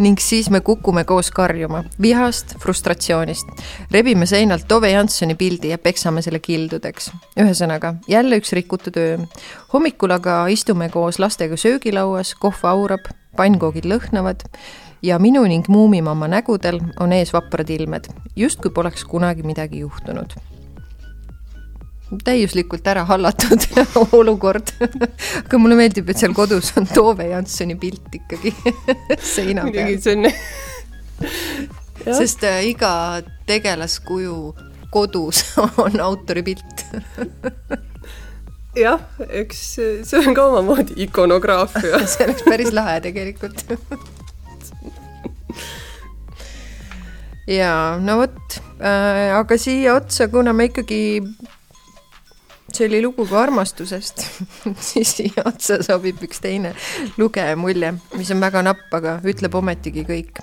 ning 0.02 0.18
siis 0.20 0.48
me 0.50 0.60
kukume 0.64 1.04
koos 1.04 1.30
karjuma 1.30 1.82
vihast, 2.02 2.56
frustratsioonist. 2.62 3.48
rebime 3.90 4.26
seinalt 4.26 4.68
Tove 4.68 4.90
Jansoni 4.90 5.34
pildi 5.34 5.68
ja 5.68 5.78
peksame 5.78 6.22
selle 6.22 6.38
kildudeks. 6.38 7.10
ühesõnaga, 7.40 7.94
jälle 8.08 8.38
üks 8.40 8.52
rikutud 8.52 8.96
öö. 8.96 9.18
hommikul 9.72 10.10
aga 10.10 10.46
istume 10.48 10.88
koos 10.88 11.18
lastega 11.18 11.56
söögilauas, 11.56 12.34
kohv 12.34 12.64
aurab, 12.64 13.12
pannkoogid 13.36 13.84
lõhnavad 13.84 14.48
ja 15.02 15.18
minu 15.18 15.42
ning 15.48 15.66
muumimamma 15.68 16.28
nägudel 16.30 16.80
on 17.00 17.12
ees 17.12 17.32
vaprad 17.34 17.70
ilmed, 17.70 18.08
justkui 18.36 18.70
poleks 18.70 19.04
kunagi 19.04 19.42
midagi 19.42 19.82
juhtunud. 19.82 20.34
täiuslikult 22.24 22.86
ära 22.86 23.06
hallatud 23.08 23.64
olukord. 24.18 24.68
Aga 25.40 25.58
mulle 25.58 25.78
meeldib, 25.78 26.10
et 26.12 26.20
seal 26.20 26.34
kodus 26.36 26.74
on 26.76 26.86
Tove 26.86 27.24
Janssoni 27.30 27.76
pilt 27.80 28.18
ikkagi 28.20 28.52
seina 29.34 29.64
peal. 29.72 29.94
see 30.00 30.18
on 30.18 30.28
sest 32.20 32.44
äh, 32.44 32.60
iga 32.68 33.22
tegelaskuju 33.48 34.36
kodus 34.92 35.40
on 35.86 36.00
autori 36.04 36.44
pilt. 36.44 36.84
Jah, 38.76 39.00
eks 39.28 39.62
see 39.78 40.20
on 40.20 40.36
ka 40.36 40.44
omamoodi 40.52 41.00
ikonograafia. 41.06 42.04
See 42.06 42.28
oleks 42.28 42.44
päris 42.44 42.76
lahe 42.76 43.00
tegelikult 43.08 43.64
ja 47.46 47.98
no 48.00 48.18
vot 48.20 48.58
äh,, 48.80 49.32
aga 49.36 49.58
siia 49.58 49.96
otsa, 49.98 50.28
kuna 50.28 50.52
me 50.52 50.68
ikkagi, 50.70 51.22
see 52.72 52.86
oli 52.88 53.02
lugu 53.02 53.26
ka 53.26 53.40
armastusest 53.42 54.24
siis 54.92 55.16
siia 55.18 55.46
otsa 55.48 55.80
sobib 55.84 56.22
üks 56.22 56.42
teine 56.42 56.74
lugeja 57.18 57.56
mulje, 57.58 57.94
mis 58.16 58.30
on 58.34 58.42
väga 58.42 58.62
napp, 58.66 58.86
aga 58.94 59.18
ütleb 59.26 59.54
ometigi 59.58 60.06
kõik. 60.08 60.42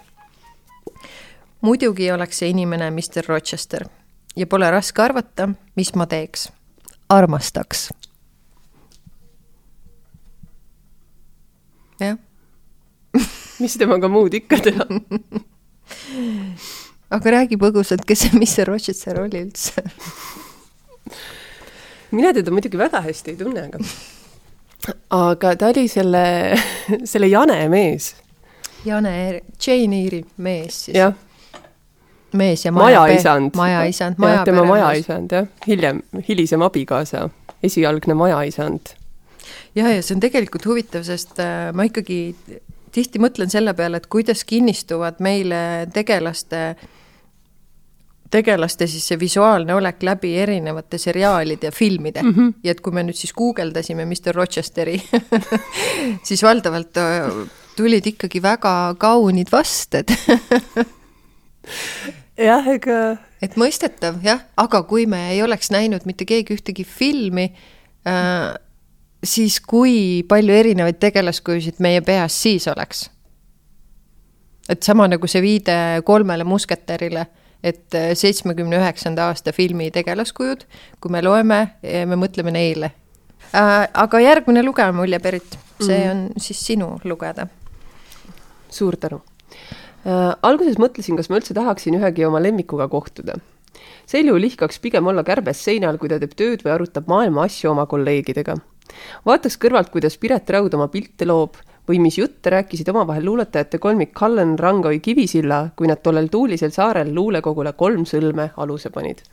muidugi 1.61 2.11
oleks 2.11 2.43
see 2.43 2.51
inimene 2.53 2.91
Mr 2.91 3.27
Rochester 3.27 3.87
ja 4.35 4.47
pole 4.47 4.71
raske 4.71 5.01
arvata, 5.03 5.49
mis 5.75 5.95
ma 5.95 6.07
teeks. 6.07 6.49
armastaks. 7.09 7.89
jah 11.99 12.17
mis 13.59 13.75
temaga 13.75 14.07
muud 14.07 14.33
ikka 14.33 14.59
teha 14.63 14.85
aga 17.09 17.31
räägi 17.39 17.57
põgusalt, 17.61 18.05
kes 18.05 18.25
see 18.25 18.37
Mr 18.37 18.69
Rochester 18.69 19.21
oli 19.21 19.43
üldse 19.47 19.83
mina 22.11 22.33
teda 22.33 22.51
muidugi 22.51 22.77
väga 22.77 23.01
hästi 23.05 23.33
ei 23.33 23.37
tunne, 23.37 23.65
aga, 23.69 23.79
aga 25.15 25.55
ta 25.59 25.71
oli 25.73 25.87
selle, 25.91 26.23
selle 27.11 27.29
Jane 27.29 27.61
mees. 27.69 28.13
Jane, 28.85 29.41
Jane 29.59 29.97
Eyre'i 30.03 30.23
mees 30.37 30.85
siis. 30.85 30.95
jah. 30.97 31.13
mees 32.33 32.65
ja 32.65 32.71
majaisand. 32.71 33.51
majaisand, 33.57 34.21
maja. 34.21 34.45
tema 34.45 34.63
majaisand 34.63 35.33
jah, 35.33 35.49
hiljem, 35.67 36.01
hilisem 36.27 36.61
abikaasa, 36.65 37.27
esialgne 37.63 38.15
majaisand. 38.17 38.93
ja, 39.75 39.89
ja 39.89 40.01
see 40.01 40.15
on 40.15 40.23
tegelikult 40.23 40.65
huvitav, 40.69 41.05
sest 41.07 41.41
äh, 41.43 41.69
ma 41.75 41.85
ikkagi 41.89 42.21
tihti 42.91 43.19
mõtlen 43.19 43.51
selle 43.51 43.73
peale, 43.73 43.97
et 43.97 44.07
kuidas 44.07 44.43
kinnistuvad 44.47 45.19
meile 45.23 45.87
tegelaste 45.93 46.75
tegelaste 48.29 48.87
siis 48.87 49.07
see 49.09 49.19
visuaalne 49.19 49.73
olek 49.73 50.03
läbi 50.05 50.35
erinevate 50.37 50.99
seriaalide 51.01 51.69
ja 51.69 51.71
filmide 51.71 52.23
mm. 52.23 52.33
-hmm. 52.33 52.53
ja 52.63 52.71
et 52.71 52.81
kui 52.81 52.93
me 52.93 53.03
nüüd 53.03 53.17
siis 53.17 53.33
guugeldasime 53.33 54.05
Mr 54.05 54.35
Rochesteri 54.35 55.01
siis 56.27 56.43
valdavalt 56.43 56.97
äh, 56.97 57.31
tulid 57.75 58.05
ikkagi 58.05 58.41
väga 58.41 58.95
kaunid 58.97 59.51
vasted 59.51 60.13
jah, 62.49 62.67
ega. 62.67 63.17
et 63.41 63.57
mõistetav 63.57 64.21
jah, 64.23 64.45
aga 64.57 64.83
kui 64.83 65.05
me 65.05 65.29
ei 65.33 65.43
oleks 65.43 65.71
näinud 65.71 66.05
mitte 66.05 66.25
keegi 66.25 66.59
ühtegi 66.59 66.85
filmi 66.85 67.49
äh,, 68.07 68.53
siis 69.23 69.59
kui 69.59 70.23
palju 70.27 70.53
erinevaid 70.53 70.99
tegelaskujusid 70.99 71.79
meie 71.79 72.01
peas 72.01 72.41
siis 72.41 72.67
oleks? 72.67 73.09
et 74.69 74.83
sama 74.83 75.07
nagu 75.09 75.27
see 75.27 75.41
viide 75.41 75.75
kolmele 76.05 76.43
musketärile 76.43 77.25
et 77.63 77.95
äh, 77.95 78.11
seitsmekümne 78.15 78.79
üheksanda 78.79 79.29
aasta 79.29 79.51
filmi 79.51 79.89
tegelaskujud, 79.91 80.63
kui 81.01 81.11
me 81.11 81.21
loeme, 81.23 81.59
me 81.83 82.19
mõtleme 82.19 82.53
neile. 82.55 82.93
Äh, 83.49 83.87
aga 83.93 84.21
järgmine 84.23 84.63
lugeja 84.63 84.93
mulje, 84.95 85.19
Berit, 85.23 85.57
see 85.81 85.99
mhm. 85.99 86.09
on 86.11 86.43
siis 86.43 86.61
sinu 86.65 86.93
lugeda. 87.03 87.47
suur 88.69 88.93
tänu 89.01 89.17
äh,. 90.05 90.35
alguses 90.45 90.77
mõtlesin, 90.77 91.15
kas 91.17 91.29
ma 91.29 91.39
üldse 91.39 91.55
tahaksin 91.57 91.95
ühegi 91.97 92.25
oma 92.27 92.37
lemmikuga 92.37 92.85
kohtuda. 92.87 93.39
Selju 94.05 94.35
lihkaks 94.37 94.77
pigem 94.79 95.07
olla 95.09 95.23
kärbes 95.25 95.63
seinal, 95.65 95.97
kui 95.97 96.09
ta 96.09 96.19
teeb 96.21 96.35
tööd 96.37 96.61
või 96.65 96.75
arutab 96.75 97.09
maailma 97.09 97.47
asju 97.49 97.71
oma 97.71 97.87
kolleegidega. 97.89 98.59
Vaataks 99.25 99.57
kõrvalt, 99.61 99.91
kuidas 99.93 100.17
Piret 100.17 100.49
Raud 100.49 100.73
oma 100.73 100.87
pilte 100.93 101.27
loob 101.27 101.57
või 101.89 101.97
mis 102.03 102.19
jutte 102.19 102.51
rääkisid 102.53 102.89
omavahel 102.91 103.25
luuletajate 103.25 103.79
kolmik 103.81 104.13
Kallen, 104.13 104.53
Rangoi, 104.59 104.99
Kivisilla, 105.01 105.63
kui 105.75 105.89
nad 105.89 106.03
tollel 106.05 106.29
tuulisel 106.29 106.73
saarel 106.75 107.09
luulekogule 107.15 107.73
kolm 107.73 108.05
sõlme 108.05 108.51
aluse 108.57 108.91
panid. 108.93 109.23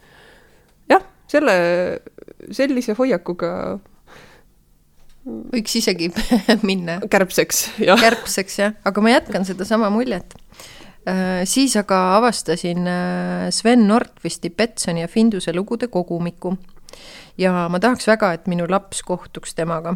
jah, 0.88 1.04
selle, 1.28 1.56
sellise 2.50 2.96
hoiakuga 2.96 3.52
võiks 5.26 5.76
isegi 5.80 6.08
minna 6.68 7.00
kärbseks, 7.10 7.66
jah. 7.82 8.00
kärbseks, 8.00 8.58
jah, 8.62 8.76
aga 8.86 9.04
ma 9.04 9.12
jätkan 9.12 9.44
sedasama 9.44 9.90
muljet. 9.92 10.36
Äh, 11.06 11.44
siis 11.46 11.76
aga 11.78 12.16
avastasin 12.16 12.88
äh, 12.90 13.50
Sven 13.54 13.84
Nordqvisti 13.86 14.50
Betsoni 14.50 15.04
ja 15.04 15.10
Finduse 15.10 15.54
lugude 15.54 15.86
kogumiku 15.92 16.56
ja 17.38 17.52
ma 17.68 17.80
tahaks 17.80 18.06
väga, 18.08 18.32
et 18.36 18.46
minu 18.50 18.66
laps 18.68 19.02
kohtuks 19.06 19.54
temaga. 19.54 19.94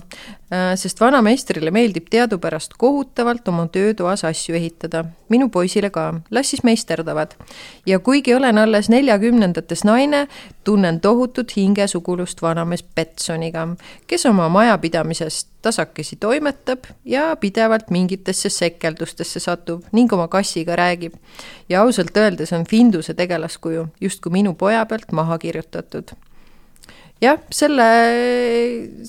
Äh, 0.53 0.75
sest 0.81 1.01
vanameistrile 1.01 1.73
meeldib 1.75 2.11
teadupärast 2.13 2.77
kohutavalt 2.79 3.49
oma 3.49 3.67
töötoas 3.73 4.25
asju 4.25 4.55
ehitada. 4.55 5.05
minu 5.29 5.49
poisile 5.49 5.91
ka, 5.91 6.15
las 6.31 6.51
siis 6.51 6.63
meisterdavad. 6.65 7.35
ja 7.87 7.99
kuigi 7.99 8.35
olen 8.35 8.59
alles 8.59 8.89
neljakümnendates 8.89 9.85
naine, 9.85 10.29
tunnen 10.65 11.01
tohutut 11.01 11.57
hingesugulust 11.57 12.43
vanamees 12.43 12.83
Betsoniga, 12.83 13.69
kes 14.07 14.27
oma 14.27 14.49
majapidamises 14.49 15.47
tasakesi 15.63 16.17
toimetab 16.17 16.85
ja 17.05 17.37
pidevalt 17.37 17.91
mingitesse 17.91 18.49
sekeldustesse 18.49 19.41
satub 19.41 19.85
ning 19.93 20.13
oma 20.13 20.29
kassiga 20.29 20.77
räägib. 20.77 21.15
ja 21.69 21.83
ausalt 21.83 22.17
öeldes 22.17 22.53
on 22.53 22.65
Finduse 22.65 23.15
tegelaskuju 23.15 23.87
justkui 24.01 24.33
minu 24.33 24.55
poja 24.55 24.87
pealt 24.87 25.13
maha 25.13 25.39
kirjutatud 25.39 26.11
jah, 27.21 27.39
selle, 27.53 27.87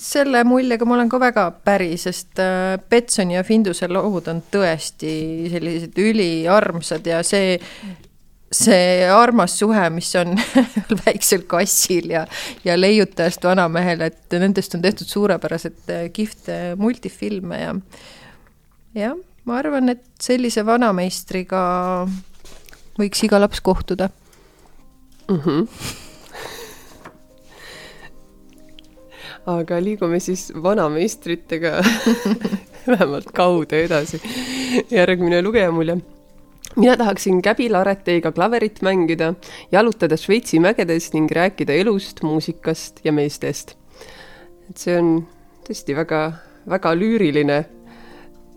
selle 0.00 0.44
muljega 0.48 0.86
ma 0.88 0.96
olen 0.98 1.10
ka 1.12 1.20
väga 1.22 1.46
päri, 1.64 1.94
sest 2.00 2.40
äh, 2.42 2.76
Betsoni 2.90 3.36
ja 3.38 3.44
Finduse 3.46 3.88
lood 3.90 4.28
on 4.32 4.42
tõesti 4.52 5.14
sellised 5.52 5.98
üliarmsad 6.00 7.08
ja 7.08 7.22
see, 7.26 7.56
see 8.52 9.08
armas 9.08 9.56
suhe, 9.60 9.86
mis 9.94 10.12
on 10.20 10.36
väiksel 11.04 11.46
kassil 11.50 12.12
ja, 12.12 12.26
ja 12.66 12.76
leiutajast 12.78 13.44
vanamehel, 13.48 14.04
et 14.08 14.38
nendest 14.40 14.76
on 14.76 14.84
tehtud 14.84 15.08
suurepärased 15.08 15.92
äh, 15.92 16.06
kihvte 16.12 16.60
multifilme 16.80 17.62
ja 17.64 17.74
jah, 18.98 19.16
ma 19.48 19.58
arvan, 19.62 19.94
et 19.96 20.04
sellise 20.22 20.66
vanameistriga 20.68 21.62
võiks 23.00 23.24
iga 23.24 23.40
laps 23.40 23.64
kohtuda 23.64 24.12
mm. 25.28 25.40
-hmm 25.40 26.01
aga 29.46 29.78
liigume 29.82 30.20
siis 30.20 30.50
vanameistritega 30.62 31.82
vähemalt 32.90 33.30
kaude 33.34 33.84
edasi. 33.84 34.20
järgmine 34.90 35.42
lugejamulje. 35.42 35.96
mina 36.76 36.96
tahaksin 36.96 37.42
Käbi 37.42 37.70
Lareteiga 37.70 38.32
klaverit 38.32 38.82
mängida, 38.82 39.34
jalutada 39.72 40.16
Šveitsi 40.16 40.60
mägedes 40.60 41.12
ning 41.12 41.30
rääkida 41.30 41.72
elust, 41.72 42.22
muusikast 42.22 43.00
ja 43.04 43.12
meestest. 43.12 43.76
et 44.70 44.76
see 44.76 44.98
on 44.98 45.26
tõesti 45.68 45.96
väga, 45.96 46.32
väga 46.68 46.94
lüüriline. 46.94 47.64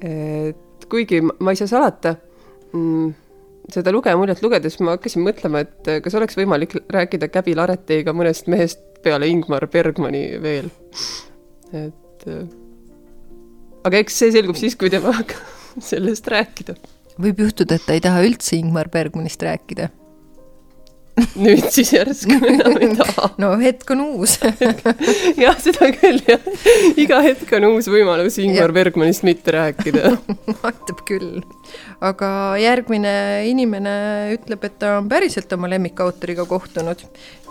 et 0.01 0.89
kuigi 0.89 1.21
ma 1.21 1.51
ei 1.51 1.55
saa 1.55 1.67
salata 1.67 2.15
mm, 2.73 3.13
seda 3.73 3.91
lugejamuljet 3.91 4.41
lugedes 4.43 4.77
ma 4.79 4.95
hakkasin 4.95 5.23
mõtlema, 5.25 5.63
et 5.65 5.89
kas 6.03 6.15
oleks 6.17 6.38
võimalik 6.38 6.75
rääkida 6.91 7.29
Käbi 7.33 7.55
Lareteiga 7.57 8.13
mõnest 8.13 8.49
mehest 8.51 8.83
peale 9.05 9.29
Ingmar 9.31 9.67
Bergmani 9.71 10.25
veel. 10.43 10.71
et 11.73 12.27
äh, 12.29 12.45
aga 13.85 14.01
eks 14.01 14.21
see 14.21 14.33
selgub 14.33 14.57
siis, 14.59 14.77
kui 14.79 14.91
tema 14.93 15.13
hakkab 15.15 15.53
sellest 15.91 16.27
rääkida. 16.31 16.77
võib 17.21 17.45
juhtuda, 17.45 17.77
et 17.77 17.85
ta 17.87 17.97
ei 17.97 18.03
taha 18.03 18.25
üldse 18.25 18.57
Ingmar 18.59 18.89
Bergmanist 18.93 19.45
rääkida 19.45 19.91
nüüd 21.45 21.63
siis 21.71 21.93
järsku 21.95 22.36
enam 22.49 22.75
ei 22.82 22.89
taha. 22.97 23.30
no 23.39 23.51
hetk 23.62 23.91
on 23.95 24.01
uus 24.04 24.36
jah, 25.43 25.56
seda 25.63 25.89
küll 25.95 26.19
jah. 26.28 26.49
iga 26.99 27.21
hetk 27.23 27.54
on 27.56 27.69
uus 27.69 27.88
võimalus 27.91 28.39
Ingmar 28.43 28.73
Bergmanist 28.75 29.23
mitte 29.28 29.56
rääkida 29.56 30.12
aitab 30.67 31.06
küll. 31.08 31.39
aga 32.04 32.30
järgmine 32.60 33.15
inimene 33.49 33.95
ütleb, 34.36 34.67
et 34.67 34.78
ta 34.82 34.97
on 34.99 35.10
päriselt 35.12 35.51
oma 35.56 35.71
lemmikautoriga 35.71 36.47
kohtunud 36.49 37.06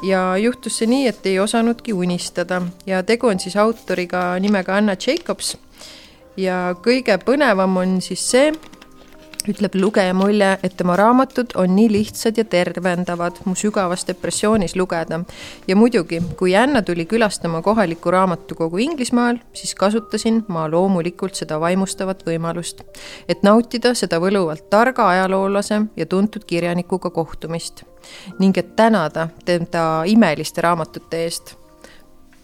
ja 0.05 0.27
juhtus 0.41 0.81
see 0.81 0.91
nii, 0.91 1.09
et 1.15 1.27
ei 1.31 1.39
osanudki 1.41 1.97
unistada 1.97 2.61
ja 2.87 3.03
tegu 3.07 3.33
on 3.33 3.41
siis 3.41 3.57
autoriga 3.57 4.33
nimega 4.45 4.77
Anna 4.77 4.99
Jacobs 4.99 5.55
ja 6.37 6.75
kõige 6.85 7.17
põnevam 7.25 7.81
on 7.81 8.01
siis 8.05 8.25
see, 8.35 8.53
ütleb 9.49 9.75
lugeja 9.79 10.15
mulje, 10.17 10.51
et 10.63 10.77
tema 10.77 10.97
raamatud 10.97 11.55
on 11.61 11.75
nii 11.77 11.91
lihtsad 11.93 12.39
ja 12.39 12.45
tervendavad 12.45 13.41
mu 13.45 13.55
sügavas 13.59 14.07
depressioonis 14.09 14.77
lugeda. 14.77 15.21
ja 15.69 15.77
muidugi, 15.77 16.23
kui 16.39 16.57
Anna 16.57 16.83
tuli 16.83 17.07
külastama 17.07 17.63
kohalikku 17.63 18.11
raamatukogu 18.11 18.79
Inglismaal, 18.79 19.37
siis 19.53 19.75
kasutasin 19.75 20.45
ma 20.49 20.71
loomulikult 20.71 21.35
seda 21.35 21.61
vaimustavat 21.61 22.23
võimalust, 22.27 22.85
et 23.29 23.43
nautida 23.43 23.95
seda 23.95 24.21
võluvalt 24.21 24.71
targa 24.71 25.09
ajaloolase 25.09 25.83
ja 25.97 26.07
tuntud 26.07 26.45
kirjanikuga 26.45 27.11
kohtumist 27.11 27.85
ning 28.39 28.57
et 28.59 28.77
tänada 28.77 29.29
teda 29.45 30.05
imeliste 30.07 30.61
raamatute 30.61 31.25
eest 31.25 31.55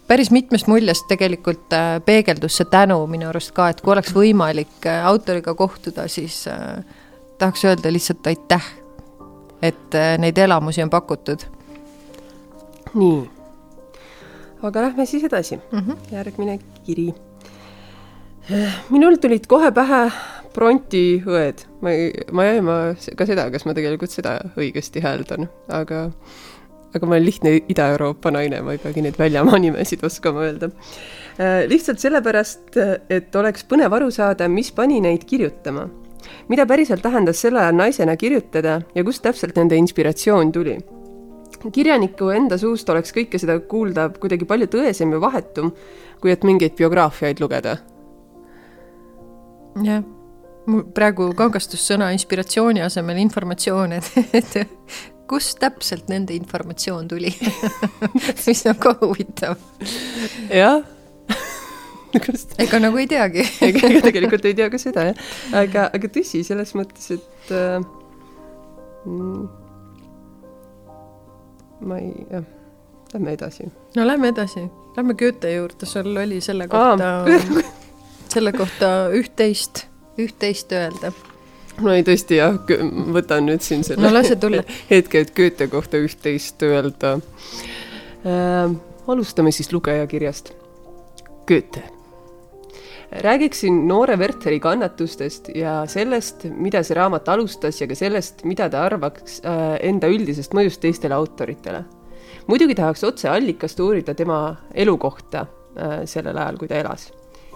päris 0.07 0.31
mitmest 0.31 0.67
muljest 0.67 1.07
tegelikult 1.07 1.73
äh, 1.73 1.99
peegeldus 2.05 2.57
see 2.59 2.69
tänu 2.71 2.99
minu 3.07 3.29
arust 3.29 3.53
ka, 3.55 3.69
et 3.71 3.81
kui 3.81 3.93
oleks 3.93 4.13
võimalik 4.15 4.87
äh, 4.89 5.05
autoriga 5.07 5.53
kohtuda, 5.55 6.07
siis 6.11 6.43
äh, 6.51 6.83
tahaks 7.37 7.65
öelda 7.65 7.93
lihtsalt 7.93 8.27
aitäh, 8.27 8.71
et 9.61 9.95
äh, 9.95 10.17
neid 10.21 10.37
elamusi 10.37 10.83
on 10.83 10.89
pakutud. 10.89 11.47
nii, 12.93 13.29
aga 14.63 14.81
lähme 14.81 15.05
siis 15.05 15.23
edasi 15.23 15.55
mm. 15.55 15.79
-hmm. 15.79 15.97
järgmine 16.11 16.59
kiri. 16.85 17.13
minul 18.89 19.15
tulid 19.15 19.47
kohe 19.47 19.71
pähe 19.71 20.11
Bronti 20.53 21.23
õed, 21.25 21.63
ma 21.81 21.91
ei, 21.95 22.11
ma 22.31 22.43
ei 22.43 22.57
aima 22.57 22.73
ka 23.17 23.25
seda, 23.25 23.45
kas 23.51 23.63
ma 23.65 23.73
tegelikult 23.73 24.11
seda 24.11 24.33
õigesti 24.59 24.99
hääldan, 25.03 25.47
aga 25.71 26.09
aga 26.95 27.07
ma 27.07 27.15
olen 27.15 27.25
lihtne 27.25 27.55
Ida-Euroopa 27.71 28.31
naine, 28.33 28.61
ma 28.65 28.75
ei 28.75 28.81
peagi 28.81 29.03
neid 29.05 29.17
väljamaa 29.19 29.59
nimesid 29.63 30.03
oskama 30.03 30.45
öelda. 30.47 30.71
Äh, 31.39 31.63
lihtsalt 31.71 32.01
sellepärast, 32.03 32.77
et 33.09 33.35
oleks 33.35 33.65
põnev 33.67 33.93
aru 33.95 34.11
saada, 34.11 34.49
mis 34.51 34.71
pani 34.75 35.01
neid 35.03 35.27
kirjutama. 35.27 35.89
mida 36.47 36.65
päriselt 36.69 37.01
tähendas 37.01 37.39
sel 37.41 37.57
ajal 37.57 37.75
naisena 37.75 38.13
kirjutada 38.15 38.81
ja 38.95 39.03
kust 39.03 39.23
täpselt 39.23 39.55
nende 39.55 39.75
inspiratsioon 39.75 40.51
tuli? 40.51 40.77
kirjaniku 41.73 42.29
enda 42.29 42.57
suust 42.57 42.89
oleks 42.89 43.13
kõike 43.13 43.39
seda 43.41 43.59
kuulda 43.59 44.09
kuidagi 44.09 44.45
palju 44.45 44.67
tõesem 44.67 45.11
ja 45.11 45.21
vahetum, 45.21 45.73
kui 46.21 46.31
et 46.31 46.43
mingeid 46.43 46.77
biograafiaid 46.77 47.41
lugeda. 47.41 47.77
jah 49.83 50.03
praegu 50.95 51.31
kangastus 51.37 51.83
sõna 51.89 52.11
inspiratsiooni 52.15 52.83
asemel 52.85 53.19
informatsioon, 53.23 53.95
et, 53.97 54.11
et 54.37 54.57
kust 55.31 55.61
täpselt 55.61 56.09
nende 56.11 56.35
informatsioon 56.35 57.07
tuli 57.11 57.31
mis 58.45 58.65
on 58.67 58.79
ka 58.81 58.95
huvitav. 59.01 59.55
jah. 60.51 60.81
Kust? 62.19 62.57
ega 62.63 62.79
nagu 62.83 62.99
ei 62.99 63.07
teagi. 63.07 63.45
Ega, 63.67 63.87
ega 63.87 64.03
tegelikult 64.07 64.45
ei 64.49 64.55
tea 64.57 64.67
ka 64.71 64.79
seda 64.81 65.07
jah, 65.11 65.25
aga, 65.63 65.87
aga 65.95 66.11
tõsi, 66.11 66.43
selles 66.47 66.73
mõttes, 66.75 67.07
et 67.15 67.53
äh, 67.55 67.79
mm, 69.07 69.45
ma 71.87 72.01
ei, 72.03 72.11
jah, 72.33 72.47
lähme 73.15 73.37
edasi. 73.37 73.71
no 73.95 74.07
lähme 74.07 74.33
edasi, 74.35 74.67
lähme 74.97 75.15
Goethe 75.19 75.55
juurde, 75.55 75.87
sul 75.87 76.11
oli 76.11 76.41
selle 76.43 76.67
kohta, 76.71 77.13
selle 78.31 78.51
kohta 78.55 78.93
üht-teist, 79.15 79.85
üht-teist 80.19 80.75
öelda 80.75 81.15
no 81.79 81.93
ei, 81.93 82.03
tõesti 82.05 82.39
jah, 82.39 82.57
võtan 83.15 83.47
nüüd 83.47 83.63
siin 83.65 83.85
selle 83.87 84.03
no 84.03 84.11
lase 84.13 84.37
tulla. 84.39 84.63
hetke, 84.91 85.23
et 85.23 85.33
Goethe 85.37 85.69
kohta 85.71 86.01
üht-teist 86.01 86.63
öelda 86.67 87.17
äh,. 88.25 88.75
alustame 89.07 89.51
siis 89.51 89.71
lugejakirjast. 89.73 90.53
Goethe. 91.47 91.83
räägiksin 93.11 93.87
noore 93.87 94.15
Wertheri 94.19 94.59
kannatustest 94.63 95.49
ja 95.55 95.81
sellest, 95.87 96.45
mida 96.55 96.83
see 96.83 96.95
raamat 96.95 97.27
alustas 97.33 97.81
ja 97.81 97.87
ka 97.87 97.95
sellest, 97.95 98.45
mida 98.47 98.69
ta 98.71 98.85
arvaks 98.87 99.41
äh, 99.43 99.79
enda 99.89 100.07
üldisest 100.11 100.55
mõjust 100.55 100.83
teistele 100.83 101.15
autoritele. 101.15 101.83
muidugi 102.47 102.75
tahaks 102.75 103.03
otse 103.03 103.29
allikast 103.29 103.79
uurida 103.79 104.15
tema 104.15 104.55
elukohta 104.73 105.47
äh, 105.47 105.97
sellel 106.05 106.37
ajal, 106.37 106.61
kui 106.61 106.71
ta 106.71 106.79
elas 106.79 107.11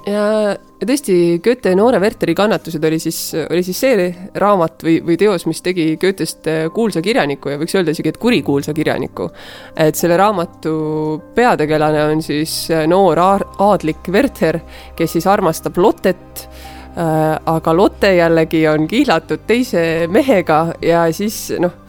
ja, 0.09 0.25
ja 0.53 0.87
tõesti, 0.87 1.15
Goethe 1.43 1.73
Noore 1.77 1.99
Werteri 2.03 2.35
kannatused 2.37 2.83
oli 2.87 2.99
siis, 3.01 3.19
oli 3.45 3.63
siis 3.65 3.79
see 3.83 4.07
raamat 4.41 4.85
või, 4.85 4.99
või 5.05 5.17
teos, 5.19 5.47
mis 5.49 5.61
tegi 5.65 5.87
Goethest 6.01 6.49
äh, 6.51 6.65
kuulsa 6.73 7.03
kirjaniku 7.05 7.53
ja 7.53 7.59
võiks 7.61 7.75
öelda 7.77 7.95
isegi, 7.95 8.13
et 8.13 8.21
kurikuulsa 8.21 8.75
kirjaniku. 8.75 9.29
et 9.75 9.95
selle 9.95 10.17
raamatu 10.17 10.75
peategelane 11.35 12.05
on 12.11 12.23
siis 12.25 12.55
äh, 12.71 12.85
noor 12.87 13.19
aadlik 13.21 14.09
Werther, 14.11 14.59
kes 14.95 15.17
siis 15.17 15.27
armastab 15.27 15.77
Lottet 15.77 16.45
äh,, 16.45 17.35
aga 17.45 17.75
Lotte 17.75 18.15
jällegi 18.15 18.65
on 18.71 18.87
kihlatud 18.87 19.45
teise 19.47 20.07
mehega 20.11 20.67
ja 20.81 21.07
siis 21.13 21.49
noh 21.59 21.81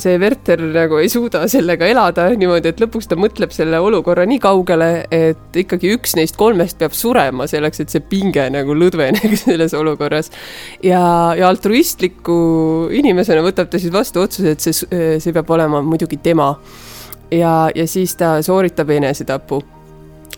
see 0.00 0.18
Werther 0.20 0.60
nagu 0.72 0.98
ei 1.00 1.08
suuda 1.12 1.44
sellega 1.50 1.86
elada 1.88 2.28
niimoodi, 2.38 2.72
et 2.72 2.82
lõpuks 2.82 3.08
ta 3.10 3.18
mõtleb 3.18 3.52
selle 3.54 3.80
olukorra 3.82 4.26
nii 4.28 4.40
kaugele, 4.42 4.90
et 5.14 5.58
ikkagi 5.62 5.92
üks 5.96 6.16
neist 6.18 6.38
kolmest 6.40 6.78
peab 6.80 6.96
surema 6.96 7.48
selleks, 7.50 7.82
et 7.84 7.94
see 7.94 8.04
pinge 8.04 8.48
nagu 8.54 8.76
lõdveneks 8.76 9.44
selles 9.48 9.74
olukorras. 9.78 10.32
ja, 10.84 11.02
ja 11.38 11.48
altruistliku 11.48 12.38
inimesena 12.94 13.44
võtab 13.46 13.70
ta 13.70 13.80
siis 13.80 13.94
vastu 13.94 14.24
otsuse, 14.24 14.54
et 14.56 14.64
see, 14.64 14.74
see 15.20 15.36
peab 15.36 15.50
olema 15.56 15.82
muidugi 15.84 16.20
tema. 16.22 16.54
ja, 17.30 17.70
ja 17.74 17.86
siis 17.86 18.16
ta 18.16 18.38
sooritab 18.42 18.90
enesetapu. 18.96 19.62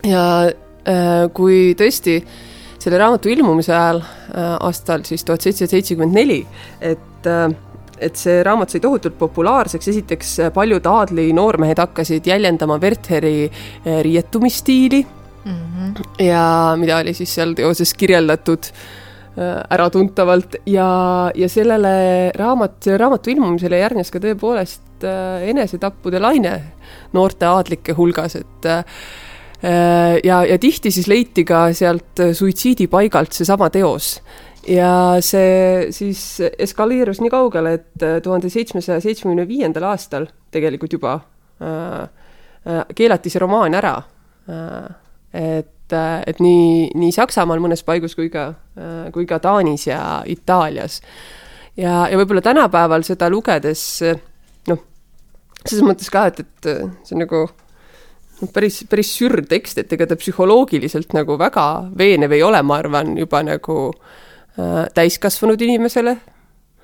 ja 0.05 0.25
äh, 0.47 1.27
kui 1.35 1.75
tõesti 1.79 2.21
selle 2.81 2.99
raamatu 3.01 3.29
ilmumise 3.29 3.75
ajal 3.75 4.01
äh, 4.01 4.55
aastal 4.61 5.05
siis 5.05 5.25
tuhat 5.25 5.45
seitsesada 5.45 5.77
seitsekümmend 5.77 6.17
neli, 6.17 6.45
et 6.81 7.29
äh, 7.29 7.51
et 8.01 8.17
see 8.19 8.41
raamat 8.47 8.73
sai 8.73 8.83
tohutult 8.83 9.17
populaarseks, 9.21 9.91
esiteks 9.93 10.33
paljud 10.55 10.87
aadli 10.89 11.31
noormehed 11.37 11.81
hakkasid 11.81 12.27
jäljendama 12.31 12.79
Wertheri 12.81 13.35
eh, 13.47 14.01
riietumisstiili 14.07 15.05
mm 15.45 15.53
-hmm. 15.53 16.25
ja 16.25 16.75
mida 16.77 16.99
oli 16.99 17.15
siis 17.15 17.35
seal 17.35 17.55
teoses 17.55 17.95
kirjeldatud 17.95 18.71
eh, 19.37 19.73
äratuntavalt. 19.73 20.57
Ja, 20.67 21.31
ja 21.35 21.49
sellele 21.49 22.33
raamat, 22.35 22.83
selle 22.83 22.99
raamatu 22.99 23.31
ilmumisele 23.31 23.79
järgnes 23.79 24.11
ka 24.11 24.19
tõepoolest 24.19 25.05
eh, 25.05 25.49
enesetappude 25.51 26.21
laine 26.21 26.61
noorte 27.13 27.47
aadlike 27.47 27.93
hulgas, 27.93 28.37
et 28.37 28.67
ja, 30.25 30.45
ja 30.45 30.59
tihti 30.59 30.91
siis 30.91 31.07
leiti 31.07 31.45
ka 31.45 31.73
sealt 31.77 32.21
suitsiidipaigalt 32.33 33.33
seesama 33.33 33.69
teos 33.71 34.23
ja 34.69 34.93
see 35.25 35.89
siis 35.95 36.23
eskaleerus 36.59 37.21
nii 37.23 37.33
kaugele, 37.33 37.75
et 37.79 38.05
äh, 38.05 38.19
tuhande 38.23 38.51
seitsmesaja 38.53 39.01
seitsmekümne 39.01 39.47
viiendal 39.49 39.89
aastal 39.93 40.29
tegelikult 40.53 40.93
juba 40.97 41.15
äh, 41.63 42.03
äh, 42.69 42.83
keelati 42.97 43.33
see 43.33 43.41
romaan 43.41 43.77
ära 43.79 43.97
äh,. 44.51 44.91
et, 45.33 45.93
äh, 45.93 46.23
et 46.27 46.43
nii, 46.43 46.91
nii 46.99 47.13
Saksamaal 47.15 47.63
mõnes 47.63 47.85
paigus 47.87 48.17
kui 48.19 48.29
ka 48.33 48.51
äh,, 48.77 49.09
kui 49.15 49.27
ka 49.27 49.39
Taanis 49.41 49.87
ja 49.89 50.23
Itaalias. 50.27 51.01
ja, 51.77 52.05
ja 52.11 52.21
võib-olla 52.21 52.45
tänapäeval 52.45 53.07
seda 53.07 53.31
lugedes 53.33 54.03
noh, 54.69 54.85
selles 55.65 55.85
mõttes 55.87 56.13
ka, 56.13 56.29
et, 56.29 56.45
et 56.45 56.73
see 57.07 57.17
on 57.17 57.25
nagu 57.25 57.47
noh, 57.47 58.51
päris, 58.53 58.83
päris 58.91 59.15
sür 59.17 59.41
tekst, 59.49 59.79
et 59.81 59.93
ega 59.93 60.09
ta 60.11 60.21
psühholoogiliselt 60.21 61.15
nagu 61.17 61.39
väga 61.41 61.69
veenev 61.97 62.37
ei 62.37 62.43
ole, 62.45 62.61
ma 62.63 62.83
arvan, 62.83 63.17
juba 63.17 63.41
nagu 63.47 63.79
Äh, 63.95 64.27
täiskasvanud 64.95 65.61
inimesele 65.63 66.17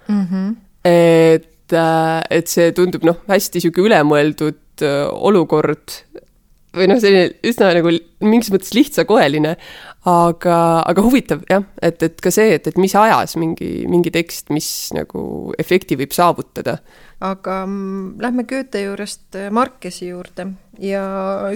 mm. 0.09 0.27
-hmm. 0.31 0.57
et, 0.85 1.73
äh, 1.73 2.23
et 2.31 2.49
see 2.49 2.73
tundub 2.73 3.05
noh, 3.05 3.23
hästi 3.29 3.59
niisugune 3.61 3.91
ülemõeldud 3.91 4.85
äh, 4.87 5.03
olukord 5.11 6.01
või 6.77 6.89
noh, 6.91 7.01
selline 7.01 7.31
üsna 7.47 7.71
nagu 7.73 7.93
mingis 8.21 8.51
mõttes 8.53 8.75
lihtsakoeline, 8.77 9.55
aga, 10.07 10.57
aga 10.85 11.05
huvitav 11.05 11.45
jah, 11.49 11.65
et, 11.83 12.03
et 12.05 12.21
ka 12.21 12.33
see, 12.35 12.53
et, 12.59 12.67
et 12.69 12.77
mis 12.81 12.93
ajas 12.99 13.37
mingi, 13.41 13.71
mingi 13.91 14.13
tekst, 14.13 14.51
mis 14.55 14.69
nagu 14.97 15.55
efekti 15.59 15.97
võib 15.97 16.13
saavutada. 16.17 16.79
aga 17.25 17.63
mm, 17.65 18.21
lähme 18.21 18.45
Goethe 18.45 18.83
juurest 18.85 19.39
Markesi 19.51 20.11
juurde 20.11 20.51
ja 20.79 21.07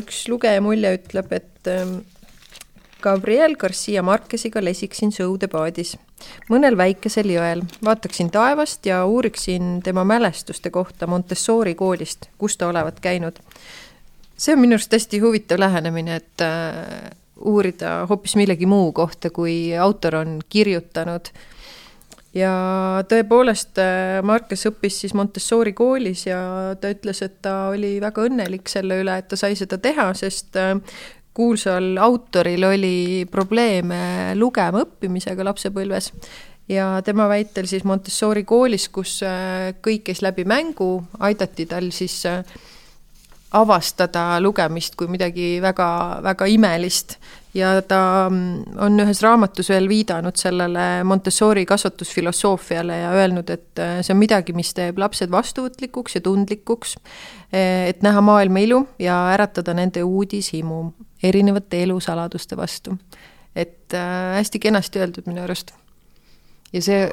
üks 0.00 0.24
lugeja 0.32 0.62
mulje 0.64 0.94
ütleb, 0.96 1.36
et 1.36 1.68
ähm, 1.68 2.00
Gabriel 3.00 3.56
Garcia 3.56 4.02
Marquesiga 4.02 4.62
lesiksin 4.64 5.12
sõudepaadis 5.14 5.96
mõnel 6.50 6.76
väikesel 6.76 7.30
jõel, 7.32 7.62
vaataksin 7.84 8.30
taevast 8.32 8.86
ja 8.86 9.02
uuriksin 9.08 9.80
tema 9.84 10.04
mälestuste 10.04 10.70
kohta 10.70 11.06
Montessori 11.06 11.74
koolist, 11.74 12.28
kus 12.38 12.56
ta 12.56 12.68
olevat 12.68 13.00
käinud. 13.00 13.40
see 14.36 14.54
on 14.54 14.60
minu 14.60 14.74
arust 14.78 14.92
hästi 14.92 15.18
huvitav 15.20 15.58
lähenemine, 15.60 16.16
et 16.16 16.44
äh, 16.44 17.10
uurida 17.44 18.06
hoopis 18.08 18.36
millegi 18.36 18.66
muu 18.66 18.92
kohta, 18.92 19.30
kui 19.30 19.76
autor 19.76 20.16
on 20.16 20.40
kirjutanud. 20.48 21.28
ja 22.34 22.52
tõepoolest 23.08 23.78
äh, 23.82 24.22
Marques 24.22 24.66
õppis 24.66 25.00
siis 25.00 25.14
Montessori 25.14 25.72
koolis 25.72 26.26
ja 26.26 26.76
ta 26.80 26.90
ütles, 26.90 27.22
et 27.22 27.40
ta 27.42 27.68
oli 27.68 28.00
väga 28.00 28.22
õnnelik 28.28 28.68
selle 28.68 29.00
üle, 29.02 29.16
et 29.18 29.28
ta 29.28 29.36
sai 29.36 29.56
seda 29.58 29.78
teha, 29.78 30.12
sest 30.14 30.56
äh, 30.56 30.76
kuulsal 31.40 31.96
autoril 32.00 32.68
oli 32.68 33.26
probleeme 33.30 34.00
lugema 34.36 34.84
õppimisega 34.84 35.46
lapsepõlves 35.48 36.12
ja 36.70 37.02
tema 37.04 37.28
väitel 37.28 37.66
siis 37.66 37.84
Montessori 37.84 38.44
koolis, 38.44 38.88
kus 38.92 39.20
äh, 39.26 39.72
kõik 39.82 40.10
käis 40.10 40.22
läbi 40.22 40.44
mängu, 40.48 41.00
aidati 41.18 41.66
tal 41.70 41.90
siis 41.94 42.20
äh, 42.28 42.44
avastada 43.56 44.38
lugemist 44.42 44.94
kui 44.98 45.10
midagi 45.10 45.58
väga, 45.62 45.90
väga 46.22 46.46
imelist. 46.46 47.18
Ja 47.54 47.72
ta 47.82 48.28
mm, 48.30 48.76
on 48.86 49.02
ühes 49.02 49.24
raamatus 49.24 49.72
veel 49.72 49.88
viidanud 49.90 50.38
sellele 50.38 51.02
Montessori 51.02 51.64
kasvatusfilosoofiale 51.66 53.00
ja 53.00 53.10
öelnud, 53.18 53.50
et 53.50 53.82
äh, 53.82 53.98
see 54.06 54.14
on 54.14 54.22
midagi, 54.22 54.54
mis 54.54 54.70
teeb 54.76 55.00
lapsed 55.02 55.32
vastuvõtlikuks 55.32 56.20
ja 56.20 56.24
tundlikuks, 56.28 56.98
et 57.50 58.04
näha 58.06 58.20
maailma 58.22 58.62
ilu 58.62 58.84
ja 59.02 59.24
äratada 59.32 59.74
nende 59.74 60.04
uudishimu 60.06 60.84
erinevate 61.22 61.82
elusaladuste 61.82 62.56
vastu. 62.56 62.98
et 63.56 63.94
äh, 63.94 64.36
hästi 64.36 64.58
kenasti 64.58 64.98
öeldud 64.98 65.26
minu 65.26 65.42
arust. 65.42 65.72
ja 66.72 66.82
see 66.82 67.10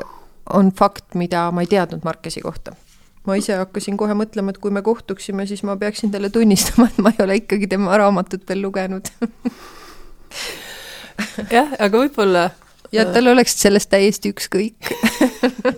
on 0.54 0.72
fakt, 0.72 1.16
mida 1.16 1.52
ma 1.52 1.62
ei 1.62 1.68
teadnud 1.68 2.04
Markesi 2.04 2.42
kohta. 2.42 2.76
ma 3.26 3.36
ise 3.36 3.58
hakkasin 3.60 3.98
kohe 3.98 4.14
mõtlema, 4.14 4.54
et 4.54 4.62
kui 4.64 4.72
me 4.72 4.82
kohtuksime, 4.82 5.46
siis 5.46 5.64
ma 5.64 5.76
peaksin 5.78 6.12
talle 6.12 6.30
tunnistama, 6.30 6.88
et 6.88 7.02
ma 7.04 7.12
ei 7.12 7.26
ole 7.26 7.36
ikkagi 7.42 7.68
tema 7.68 7.98
raamatut 7.98 8.48
veel 8.50 8.62
lugenud 8.62 9.12
jah, 11.56 11.76
aga 11.80 11.98
võib-olla 11.98 12.50
ja 12.92 13.04
et 13.04 13.14
tal 13.14 13.34
oleks 13.34 13.58
sellest 13.60 13.90
täiesti 13.92 14.32
ükskõik 14.32 14.92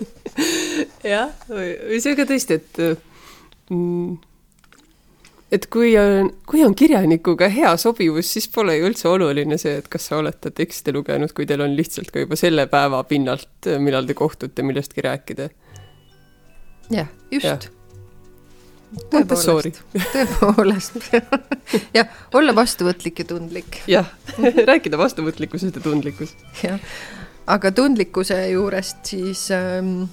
jah, 1.13 1.33
või 1.49 2.01
see 2.03 2.17
ka 2.19 2.27
tõesti, 2.29 2.59
et 2.59 2.81
mm, 3.73 4.17
et 5.51 5.65
kui 5.73 5.95
on, 5.97 6.29
kui 6.49 6.61
on 6.65 6.75
kirjanikuga 6.77 7.49
hea 7.53 7.71
sobivus, 7.81 8.29
siis 8.35 8.47
pole 8.53 8.77
ju 8.77 8.89
üldse 8.89 9.09
oluline 9.09 9.57
see, 9.61 9.79
et 9.81 9.89
kas 9.91 10.09
sa 10.09 10.19
oled 10.19 10.37
ta 10.41 10.51
tekste 10.53 10.93
lugenud, 10.95 11.33
kui 11.35 11.47
teil 11.49 11.63
on 11.65 11.73
lihtsalt 11.77 12.13
ka 12.13 12.23
juba 12.25 12.37
selle 12.39 12.67
päeva 12.71 13.01
pinnalt, 13.09 13.71
millal 13.81 14.07
te 14.09 14.17
kohtute, 14.17 14.65
millestki 14.65 15.05
rääkida. 15.05 15.49
jah, 16.93 17.09
just 17.31 17.45
ja 17.45 17.57
tõepoolest, 19.13 19.81
tõepoolest 20.15 21.09
jah, 21.97 22.13
olla 22.37 22.55
vastuvõtlik 22.57 23.23
ja 23.23 23.29
tundlik. 23.29 23.81
jah, 23.89 24.07
rääkida 24.71 24.97
vastuvõtlikkusest 25.01 25.77
ja 25.77 25.83
tundlikkusest. 25.85 26.45
jah, 26.65 26.79
aga 27.49 27.73
tundlikkuse 27.75 28.39
juurest 28.53 29.13
siis 29.13 29.47
ähm, 29.53 30.07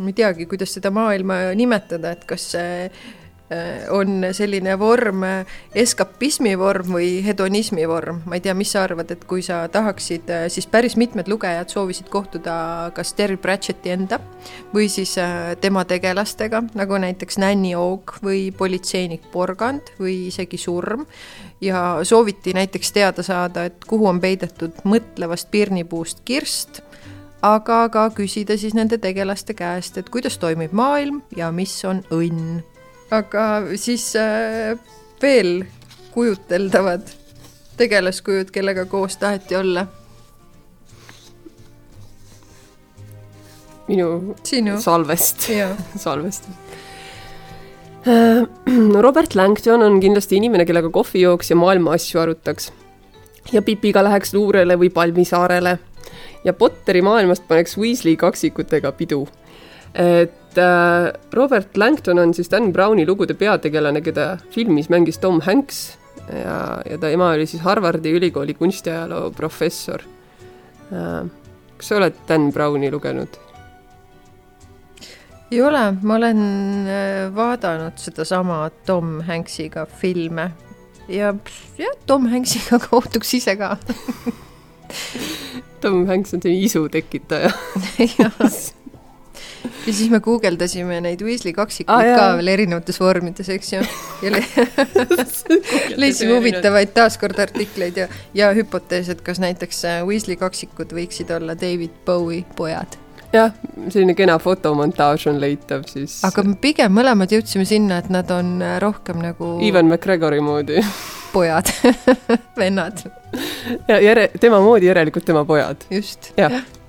ma 0.00 0.12
ei 0.12 0.18
teagi, 0.22 0.46
kuidas 0.50 0.76
seda 0.78 0.92
maailma 0.94 1.42
nimetada, 1.58 2.14
et 2.14 2.22
kas 2.28 2.52
see 2.54 2.90
Äh, 2.90 3.19
on 3.90 4.22
selline 4.32 4.76
vorm 4.78 5.24
eskapismi 5.74 6.52
vorm 6.58 6.92
või 6.94 7.08
hedonismi 7.24 7.86
vorm, 7.88 8.20
ma 8.26 8.38
ei 8.38 8.44
tea, 8.44 8.54
mis 8.54 8.70
sa 8.74 8.84
arvad, 8.86 9.10
et 9.10 9.24
kui 9.28 9.42
sa 9.42 9.64
tahaksid, 9.72 10.30
äh, 10.30 10.46
siis 10.52 10.68
päris 10.70 10.96
mitmed 11.00 11.28
lugejad 11.28 11.70
soovisid 11.72 12.08
kohtuda 12.12 12.54
kas 12.94 13.12
Terry 13.18 13.36
Pratchetti 13.36 13.90
enda 13.90 14.20
või 14.74 14.86
siis 14.92 15.16
äh, 15.18 15.56
tema 15.60 15.84
tegelastega, 15.84 16.62
nagu 16.78 17.00
näiteks 17.02 17.40
Nanny 17.42 17.74
Oak 17.78 18.20
või 18.22 18.50
politseinik 18.54 19.30
Porgand 19.32 19.94
või 19.98 20.28
isegi 20.28 20.58
Surm. 20.58 21.06
Ja 21.60 22.00
sooviti 22.08 22.54
näiteks 22.56 22.92
teada 22.92 23.22
saada, 23.22 23.66
et 23.68 23.84
kuhu 23.84 24.06
on 24.08 24.20
peidetud 24.20 24.78
mõtlevast 24.88 25.50
pirnipuust 25.50 26.22
kirst 26.24 26.80
aga 27.42 27.82
ka 27.92 28.08
küsida 28.16 28.56
siis 28.60 28.74
nende 28.76 28.98
tegelaste 29.00 29.54
käest, 29.56 29.98
et 29.98 30.08
kuidas 30.08 30.38
toimib 30.38 30.72
maailm 30.76 31.22
ja 31.36 31.50
mis 31.52 31.74
on 31.88 32.04
õnn 32.12 32.60
aga 33.10 33.46
siis 33.76 34.12
äh, 34.16 34.78
veel 35.22 35.64
kujuteldavad 36.14 37.08
tegelaskujud, 37.76 38.50
kellega 38.54 38.84
koos 38.86 39.16
taheti 39.16 39.56
olla? 39.56 39.86
minu 43.90 44.36
Sinu. 44.42 44.80
salvest 44.80 45.48
salvest. 46.04 46.48
Äh, 48.06 48.46
Robert 49.06 49.34
Langton 49.34 49.82
on 49.82 50.00
kindlasti 50.00 50.38
inimene, 50.38 50.66
kellega 50.66 50.90
kohvi 50.90 51.24
jooks 51.24 51.50
ja 51.50 51.56
maailma 51.56 51.96
asju 51.98 52.20
arutaks. 52.20 52.72
ja 53.52 53.62
Pipiga 53.62 54.04
läheks 54.04 54.34
luurele 54.34 54.76
või 54.78 54.90
Palmisaarele 54.94 55.78
ja 56.44 56.52
Potteri 56.52 57.02
maailmast 57.02 57.48
paneks 57.48 57.76
Weasley 57.78 58.16
kaksikutega 58.16 58.92
pidu. 58.92 59.26
Et 59.94 60.58
äh, 60.58 61.12
Robert 61.32 61.76
Langton 61.76 62.18
on 62.18 62.34
siis 62.34 62.50
Dan 62.50 62.72
Browni 62.72 63.06
lugude 63.06 63.34
peategelane, 63.34 64.02
keda 64.04 64.36
filmis 64.54 64.90
mängis 64.90 65.18
Tom 65.18 65.40
Hanks. 65.46 65.98
Ja, 66.30 66.80
ja 66.86 66.98
ta 67.00 67.10
ema 67.10 67.32
oli 67.34 67.46
siis 67.46 67.62
Harvardi 67.62 68.12
ülikooli 68.14 68.54
kunstiajaloo 68.54 69.30
professor. 69.34 70.02
Äh, 70.92 71.22
kas 71.76 71.88
sa 71.88 72.00
oled 72.00 72.26
Dan 72.28 72.50
Browni 72.52 72.90
lugenud? 72.90 73.40
ei 75.50 75.62
ole, 75.62 75.96
ma 76.02 76.14
olen 76.14 76.40
äh, 76.86 77.34
vaadanud 77.34 77.98
sedasama 77.98 78.70
Tom 78.86 79.20
Hanksiga 79.26 79.86
filme. 79.86 80.50
Ja 81.08 81.34
jah, 81.78 81.96
Tom 82.06 82.28
Hanksiga 82.30 82.78
kohtuks 82.90 83.34
ise 83.34 83.56
ka. 83.56 83.76
Tom 85.80 86.06
Hanks 86.06 86.34
on 86.34 86.42
selline 86.42 86.64
isu 86.66 86.88
tekitaja 86.92 87.50
ja 89.86 89.92
siis 89.92 90.10
me 90.12 90.20
guugeldasime 90.24 91.00
neid 91.04 91.22
Weasley 91.24 91.54
kaksikuid 91.56 92.12
ah, 92.12 92.16
ka 92.18 92.30
veel 92.40 92.52
erinevates 92.54 93.00
vormides, 93.00 93.48
eks 93.52 93.74
ju. 93.74 93.82
ja 94.24 94.34
le 94.34 94.44
leidsime 96.00 96.38
huvitavaid 96.38 96.94
taaskord 96.96 97.38
artikleid 97.42 98.00
ja, 98.04 98.08
ja 98.34 98.50
hüpotees, 98.56 99.12
et 99.12 99.22
kas 99.26 99.42
näiteks 99.42 99.84
äh, 99.88 100.00
Weasley 100.08 100.40
kaksikud 100.40 100.92
võiksid 100.96 101.32
olla 101.36 101.56
David 101.58 102.02
Bowie 102.06 102.44
pojad 102.56 102.98
jah, 103.32 103.54
selline 103.88 104.14
kena 104.18 104.38
fotomontaaž 104.42 105.28
on 105.30 105.40
leitav 105.42 105.86
siis. 105.90 106.18
aga 106.26 106.44
pigem 106.62 106.92
mõlemad 106.96 107.32
jõudsime 107.34 107.66
sinna, 107.68 108.00
et 108.02 108.10
nad 108.12 108.30
on 108.34 108.58
äh, 108.64 108.76
rohkem 108.82 109.22
nagu 109.22 109.56
Ivan 109.64 109.90
McGregori 109.90 110.42
moodi 110.44 110.82
pojad 111.34 111.70
vennad. 112.60 113.04
ja 113.88 114.00
järe, 114.02 114.28
tema 114.40 114.60
moodi 114.64 114.90
järelikult 114.90 115.24
tema 115.24 115.44
pojad. 115.44 115.88
just. 115.90 116.32
jah 116.36 116.58
ja. 116.58 116.79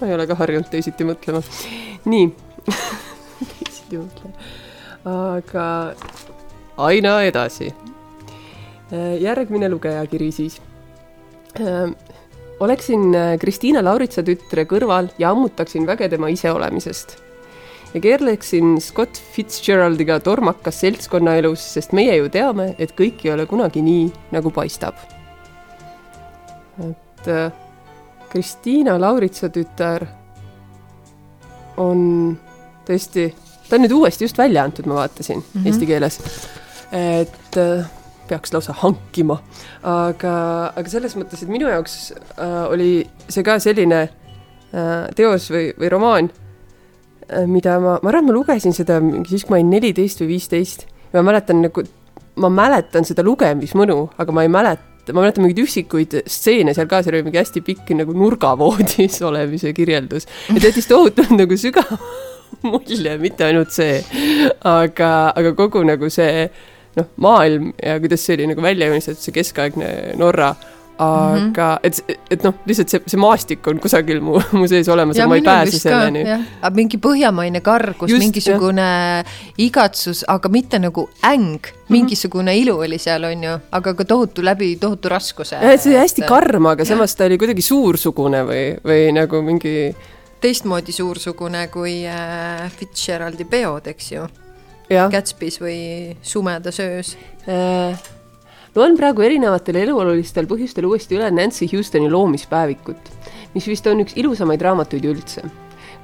Ma 0.00 0.06
ei 0.08 0.14
ole 0.14 0.26
ka 0.26 0.36
harjunud 0.38 0.68
teisiti 0.70 1.06
mõtlema. 1.06 1.42
nii 2.04 2.28
teisiti 3.58 4.00
mõtlema. 4.00 4.34
aga 5.14 5.66
aina 6.88 7.18
edasi. 7.22 7.72
Järgmine 9.20 9.68
lugejakiri 9.72 10.30
siis 10.32 10.60
oleksin 12.60 13.14
Kristiina 13.40 13.82
Lauritsa 13.84 14.22
tütre 14.26 14.66
kõrval 14.70 15.10
ja 15.18 15.32
ammutaksin 15.34 15.86
väge 15.86 16.08
tema 16.08 16.28
iseolemisest. 16.30 17.16
ja 17.94 18.00
keerleksin 18.00 18.80
Scott 18.80 19.18
Fitzgeraldiga 19.32 20.18
tormakas 20.20 20.80
seltskonnaelus, 20.80 21.62
sest 21.74 21.92
meie 21.92 22.16
ju 22.16 22.28
teame, 22.28 22.74
et 22.78 22.90
kõik 22.98 23.22
ei 23.24 23.32
ole 23.32 23.46
kunagi 23.46 23.82
nii, 23.82 24.08
nagu 24.34 24.50
paistab. 24.50 24.94
et 26.78 27.63
Kristiina 28.34 28.96
Lauritsa 28.98 29.46
tütar 29.54 30.02
on 31.78 32.00
tõesti, 32.82 33.28
ta 33.68 33.76
on 33.76 33.84
nüüd 33.84 33.92
uuesti 33.94 34.26
just 34.26 34.38
välja 34.38 34.64
antud, 34.66 34.88
ma 34.90 34.96
vaatasin 35.04 35.38
mm 35.38 35.44
-hmm. 35.60 35.66
eesti 35.66 35.86
keeles. 35.86 36.18
et 36.92 37.56
äh, 37.56 37.86
peaks 38.28 38.52
lausa 38.52 38.72
hankima. 38.72 39.38
aga, 39.82 40.72
aga 40.76 40.88
selles 40.90 41.16
mõttes, 41.16 41.42
et 41.42 41.48
minu 41.48 41.68
jaoks 41.68 42.12
äh, 42.12 42.70
oli 42.70 43.06
see 43.28 43.42
ka 43.42 43.58
selline 43.58 44.00
äh, 44.02 45.14
teos 45.14 45.50
või, 45.50 45.70
või 45.78 45.88
romaan 45.88 46.30
äh,, 47.30 47.46
mida 47.46 47.78
ma, 47.80 47.98
ma 48.02 48.08
arvan, 48.08 48.24
et 48.24 48.32
ma 48.32 48.32
lugesin 48.32 48.72
seda 48.72 48.98
siis, 49.28 49.44
kui 49.44 49.50
ma 49.50 49.56
olin 49.56 49.70
neliteist 49.70 50.20
või 50.20 50.26
viisteist 50.26 50.86
ja 51.12 51.22
ma 51.22 51.30
mäletan 51.30 51.62
nagu, 51.62 51.82
ma 52.36 52.48
mäletan 52.48 53.04
seda 53.04 53.22
lugemismõnu, 53.22 54.10
aga 54.18 54.32
ma 54.32 54.42
ei 54.42 54.48
mäleta 54.48 54.93
ma 55.12 55.24
mäletan 55.24 55.44
mingeid 55.44 55.64
üksikuid 55.64 56.20
stseene 56.30 56.74
seal 56.76 56.88
ka, 56.90 57.02
seal 57.04 57.18
oli 57.18 57.26
mingi 57.26 57.40
hästi 57.40 57.64
pikk 57.66 57.90
nagu 57.98 58.14
nurgavoodis 58.16 59.20
olemise 59.28 59.74
kirjeldus. 59.76 60.28
Ta 60.48 60.60
jättis 60.62 60.88
tohutult 60.90 61.34
nagu 61.36 61.58
sügava 61.60 61.98
mulje, 62.64 63.16
mitte 63.20 63.44
ainult 63.48 63.74
see, 63.74 63.98
aga, 64.68 65.10
aga 65.36 65.52
kogu 65.58 65.82
nagu 65.84 66.08
see 66.12 66.46
noh, 66.98 67.08
maailm 67.20 67.72
ja 67.82 67.98
kuidas 68.02 68.24
see 68.24 68.38
oli 68.38 68.48
nagu 68.52 68.64
välja 68.64 68.88
joonistatud, 68.88 69.22
see 69.22 69.34
keskaegne 69.34 69.90
Norra 70.20 70.54
aga 70.98 71.40
mm 71.40 71.52
-hmm. 71.52 71.78
et, 71.82 72.18
et 72.30 72.42
noh, 72.44 72.54
lihtsalt 72.66 72.88
see, 72.88 73.00
see 73.06 73.18
maastik 73.18 73.66
on 73.66 73.80
kusagil 73.82 74.20
mu, 74.22 74.38
mu 74.58 74.68
sees 74.70 74.88
olemas 74.88 75.16
ja, 75.16 75.24
ja 75.24 75.28
ma 75.28 75.36
ei 75.36 75.42
pääse 75.42 75.78
selleni. 75.78 76.22
aga 76.62 76.74
mingi 76.74 76.98
põhjamaine 76.98 77.60
kargus, 77.60 78.10
mingisugune 78.10 78.82
jah. 78.82 79.32
igatsus, 79.58 80.24
aga 80.28 80.48
mitte 80.48 80.78
nagu 80.78 81.08
äng 81.22 81.58
mm, 81.58 81.58
-hmm. 81.58 81.88
mingisugune 81.88 82.56
ilu 82.56 82.78
oli 82.78 82.98
seal, 82.98 83.24
on 83.24 83.44
ju, 83.44 83.58
aga 83.72 83.94
ka 83.94 84.04
tohutu 84.04 84.44
läbi 84.44 84.76
tohutu 84.76 85.08
raskuse. 85.08 85.56
jah, 85.56 85.72
et 85.72 85.80
see 85.80 85.92
oli 85.92 86.00
hästi 86.00 86.22
karm, 86.28 86.66
aga 86.66 86.84
samas 86.84 87.16
ta 87.16 87.24
oli 87.24 87.38
kuidagi 87.38 87.62
suursugune 87.62 88.44
või, 88.46 88.64
või 88.84 89.12
nagu 89.12 89.42
mingi 89.42 89.94
teistmoodi 90.40 90.92
suursugune 90.92 91.68
kui 91.68 92.06
äh, 92.06 92.70
Fitzgeraldi 92.70 93.44
peod, 93.44 93.86
eks 93.86 94.12
ju 94.12 94.28
Gatsby's 95.10 95.60
või 95.60 96.16
Sumedas 96.22 96.80
öös 96.80 97.16
äh,? 97.48 98.13
Loen 98.74 98.96
praegu 98.98 99.22
erinevatel 99.22 99.76
eluolulistel 99.84 100.48
põhjustel 100.50 100.88
uuesti 100.88 101.14
üle 101.14 101.28
Nancy 101.30 101.68
Houstoni 101.70 102.08
loomispäevikut, 102.10 103.10
mis 103.54 103.68
vist 103.70 103.86
on 103.86 104.02
üks 104.02 104.16
ilusamaid 104.18 104.62
raamatuid 104.66 105.06
üldse. 105.06 105.44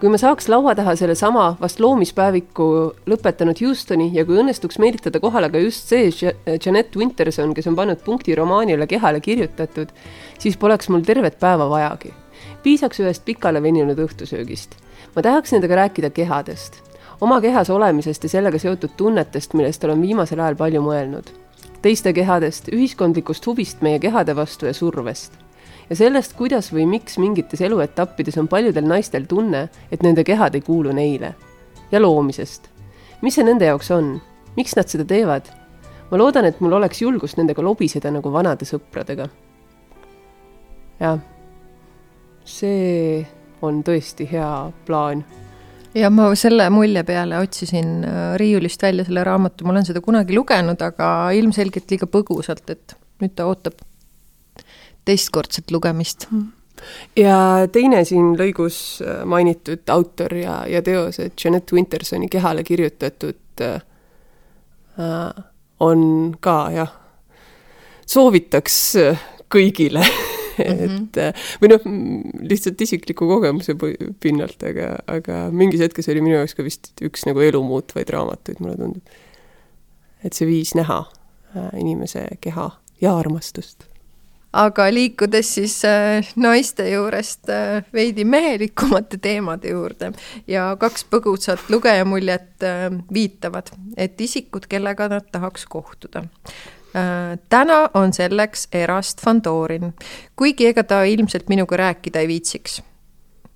kui 0.01 0.09
ma 0.09 0.17
saaks 0.17 0.47
laua 0.49 0.73
taha 0.73 0.95
sellesama 0.97 1.59
vast 1.61 1.81
loomispäeviku 1.83 2.67
lõpetanud 3.11 3.59
Houstoni 3.61 4.07
ja 4.15 4.25
kui 4.25 4.39
õnnestuks 4.41 4.79
meelitada 4.81 5.21
kohale 5.21 5.51
ka 5.51 5.61
just 5.61 5.91
see 5.91 6.09
Janet 6.65 6.97
Winterson, 6.97 7.53
kes 7.55 7.67
on 7.69 7.77
pannud 7.77 8.01
punkti 8.05 8.35
romaanile 8.35 8.87
Kehale 8.87 9.21
kirjutatud, 9.21 9.91
siis 10.39 10.57
poleks 10.57 10.89
mul 10.89 11.03
tervet 11.05 11.39
päeva 11.41 11.69
vajagi. 11.69 12.15
piisaks 12.63 13.01
ühest 13.01 13.25
pikale 13.25 13.63
veninud 13.63 13.99
õhtusöögist. 13.99 14.79
ma 15.17 15.23
tahaks 15.23 15.53
nendega 15.53 15.75
rääkida 15.85 16.11
kehadest 16.11 16.81
oma 17.21 17.41
kehas 17.41 17.71
olemisest 17.71 18.23
ja 18.23 18.29
sellega 18.29 18.59
seotud 18.59 18.97
tunnetest, 18.97 19.55
millest 19.55 19.85
olen 19.85 20.01
viimasel 20.03 20.41
ajal 20.41 20.57
palju 20.57 20.81
mõelnud. 20.83 21.50
Teiste 21.83 22.13
kehadest, 22.13 22.69
ühiskondlikust 22.73 23.47
huvist 23.47 23.81
meie 23.85 23.99
kehade 23.99 24.37
vastu 24.37 24.67
ja 24.67 24.75
survest. 24.75 25.33
ja 25.91 25.97
sellest, 25.97 26.37
kuidas 26.39 26.71
või 26.73 26.87
miks 26.87 27.19
mingites 27.19 27.61
eluetappides 27.61 28.37
on 28.39 28.49
paljudel 28.49 28.87
naistel 28.87 29.25
tunne, 29.27 29.69
et 29.91 30.03
nende 30.03 30.25
kehad 30.25 30.55
ei 30.55 30.61
kuulu 30.61 30.93
neile. 30.93 31.35
ja 31.93 32.01
loomisest. 32.01 32.69
mis 33.23 33.35
see 33.35 33.45
nende 33.45 33.65
jaoks 33.65 33.91
on? 33.91 34.21
miks 34.57 34.77
nad 34.77 34.89
seda 34.89 35.05
teevad? 35.05 35.51
ma 36.11 36.19
loodan, 36.19 36.45
et 36.45 36.61
mul 36.61 36.73
oleks 36.73 37.03
julgust 37.03 37.37
nendega 37.37 37.63
lobiseda 37.63 38.11
nagu 38.11 38.33
vanade 38.33 38.65
sõpradega. 38.65 39.29
jah, 41.01 41.19
see 42.45 43.27
on 43.63 43.83
tõesti 43.85 44.29
hea 44.29 44.73
plaan 44.87 45.25
ja 45.95 46.11
ma 46.13 46.31
selle 46.39 46.69
mulje 46.73 47.03
peale 47.07 47.39
otsisin 47.41 48.05
äh, 48.05 48.23
riiulist 48.41 48.83
välja 48.83 49.05
selle 49.07 49.25
raamatu, 49.27 49.65
ma 49.65 49.75
olen 49.75 49.87
seda 49.89 50.03
kunagi 50.05 50.37
lugenud, 50.37 50.81
aga 50.83 51.31
ilmselgelt 51.37 51.91
liiga 51.91 52.09
põgusalt, 52.11 52.71
et 52.71 52.97
nüüd 53.21 53.35
ta 53.37 53.49
ootab 53.51 53.83
teistkordset 55.09 55.71
lugemist. 55.75 56.29
ja 57.17 57.67
teine 57.73 58.05
siin 58.09 58.35
lõigus 58.39 59.01
äh, 59.05 59.23
mainitud 59.29 59.89
autor 59.93 60.35
ja, 60.39 60.63
ja 60.71 60.83
teos, 60.83 61.19
et 61.19 61.35
Jeanette 61.45 61.77
Wintersoni 61.77 62.29
kehale 62.29 62.65
kirjutatud 62.65 63.65
äh, 63.67 63.81
on 65.81 66.03
ka 66.41 66.57
jah, 66.75 66.91
soovitaks 68.07 68.77
kõigile 69.51 70.05
et 70.59 71.17
mhm. 71.17 71.43
või 71.63 71.73
noh, 71.73 71.87
lihtsalt 72.51 72.81
isikliku 72.81 73.29
kogemuse 73.31 73.77
pinnalt, 74.23 74.63
aga, 74.67 74.95
aga 75.11 75.43
mingis 75.55 75.83
hetkes 75.85 76.11
oli 76.13 76.25
minu 76.25 76.39
jaoks 76.39 76.57
ka 76.59 76.67
vist 76.67 76.93
üks 77.05 77.27
nagu 77.29 77.43
elu 77.45 77.63
muutvaid 77.65 78.11
raamatuid, 78.15 78.63
mulle 78.63 78.79
tundub. 78.81 79.21
et 80.25 80.37
see 80.37 80.49
viis 80.49 80.75
näha 80.79 81.05
äh, 81.07 81.71
inimese 81.81 82.27
keha 82.41 82.71
ja 83.01 83.15
armastust 83.19 83.87
aga 84.53 84.89
liikudes 84.91 85.55
siis 85.61 85.77
äh, 85.87 86.33
naiste 86.37 86.89
juurest 86.91 87.53
veidi 87.95 88.25
mehelikumate 88.25 89.21
teemade 89.23 89.71
juurde 89.71 90.13
ja 90.51 90.73
kaks 90.81 91.07
põgusat 91.13 91.71
lugejamuljet 91.71 92.67
viitavad, 93.15 93.71
et 93.97 94.21
isikud, 94.21 94.67
kellega 94.69 95.09
nad 95.13 95.31
tahaks 95.33 95.67
kohtuda 95.71 96.27
täna 97.49 97.91
on 97.95 98.13
selleks 98.13 98.69
Erast 98.73 99.21
Fandorin, 99.25 99.93
kuigi 100.37 100.67
ega 100.67 100.85
ta 100.85 101.03
ilmselt 101.07 101.49
minuga 101.49 101.77
rääkida 101.77 102.21
ei 102.21 102.29
viitsiks. 102.29 102.83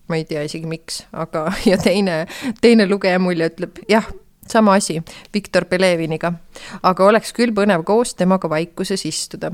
ma 0.09 0.17
ei 0.17 0.25
tea 0.29 0.43
isegi 0.45 0.67
miks, 0.69 1.07
aga, 1.13 1.53
ja 1.71 1.79
teine, 1.79 2.27
teine 2.61 2.89
lugeja 2.89 3.19
mulje 3.19 3.49
ütleb 3.49 3.81
jah, 3.89 4.07
sama 4.49 4.75
asi 4.75 5.03
Viktor 5.35 5.65
Peleviniga, 5.65 6.33
aga 6.83 7.07
oleks 7.09 7.33
küll 7.33 7.55
põnev 7.57 7.85
koos 7.85 8.15
temaga 8.15 8.51
vaikuses 8.51 9.07
istuda. 9.07 9.53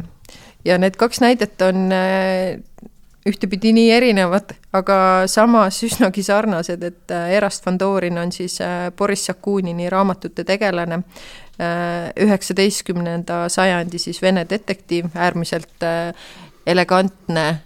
ja 0.65 0.79
need 0.79 0.97
kaks 0.99 1.21
näidet 1.21 1.63
on 1.63 1.93
äh, 1.95 2.59
ühtepidi 3.29 3.73
nii 3.73 3.91
erinevad, 3.93 4.57
aga 4.73 5.27
samas 5.27 5.83
üsnagi 5.87 6.23
sarnased, 6.27 6.83
et 6.83 7.15
äh, 7.15 7.31
Erast 7.39 7.65
Fandorin 7.65 8.19
on 8.19 8.33
siis 8.33 8.59
Boris 8.97 9.29
Jakunini 9.29 9.91
raamatute 9.91 10.45
tegelane, 10.45 11.05
Äh, 11.50 11.50
üheksateistkümnenda 12.21 13.49
sajandi 13.49 13.99
siis 13.99 14.23
Vene 14.23 14.47
detektiiv, 14.49 15.11
äärmiselt 15.15 15.83
äh, 15.83 16.15
elegantne, 16.67 17.61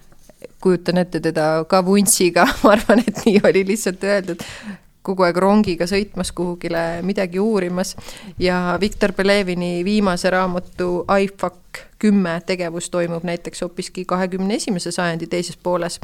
kujutan 0.60 0.98
ette 0.98 1.20
teda 1.20 1.64
ka 1.68 1.84
vuntsiga, 1.84 2.46
ma 2.64 2.74
arvan, 2.74 3.04
et 3.06 3.22
nii 3.26 3.40
oli 3.44 3.64
lihtsalt 3.68 4.04
öeldud, 4.04 4.42
kogu 5.04 5.26
aeg 5.26 5.36
rongiga 5.40 5.86
sõitmas 5.88 6.32
kuhugile 6.32 7.02
midagi 7.04 7.40
uurimas. 7.40 7.92
Ja 8.40 8.78
Viktor 8.80 9.12
Pelevini 9.12 9.84
viimase 9.84 10.30
raamatu 10.32 11.04
I 11.20 11.28
fuck 11.28 11.82
kümme 12.00 12.38
tegevus 12.46 12.88
toimub 12.90 13.24
näiteks 13.24 13.62
hoopiski 13.64 14.04
kahekümne 14.08 14.56
esimese 14.56 14.92
sajandi 14.92 15.26
teises 15.26 15.56
pooles. 15.56 16.00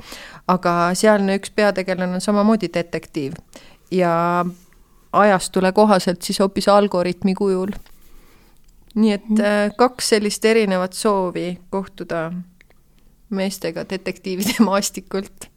aga 0.49 0.95
sealne 0.95 1.37
üks 1.41 1.53
peategelane 1.55 2.21
on 2.21 2.21
samamoodi 2.21 2.69
detektiiv. 2.75 3.33
Ja 3.91 4.45
ajastule 5.13 5.73
kohaselt 5.73 6.23
siis 6.23 6.41
hoopis 6.41 6.69
algoritmi 6.69 7.35
kujul. 7.35 7.73
nii 8.95 9.13
et 9.13 9.29
mm. 9.29 9.75
kaks 9.79 10.09
sellist 10.15 10.45
erinevat 10.45 10.93
soovi 10.93 11.61
kohtuda 11.71 12.33
meestega 13.31 13.85
detektiivide 13.91 14.59
maastikult 14.71 15.51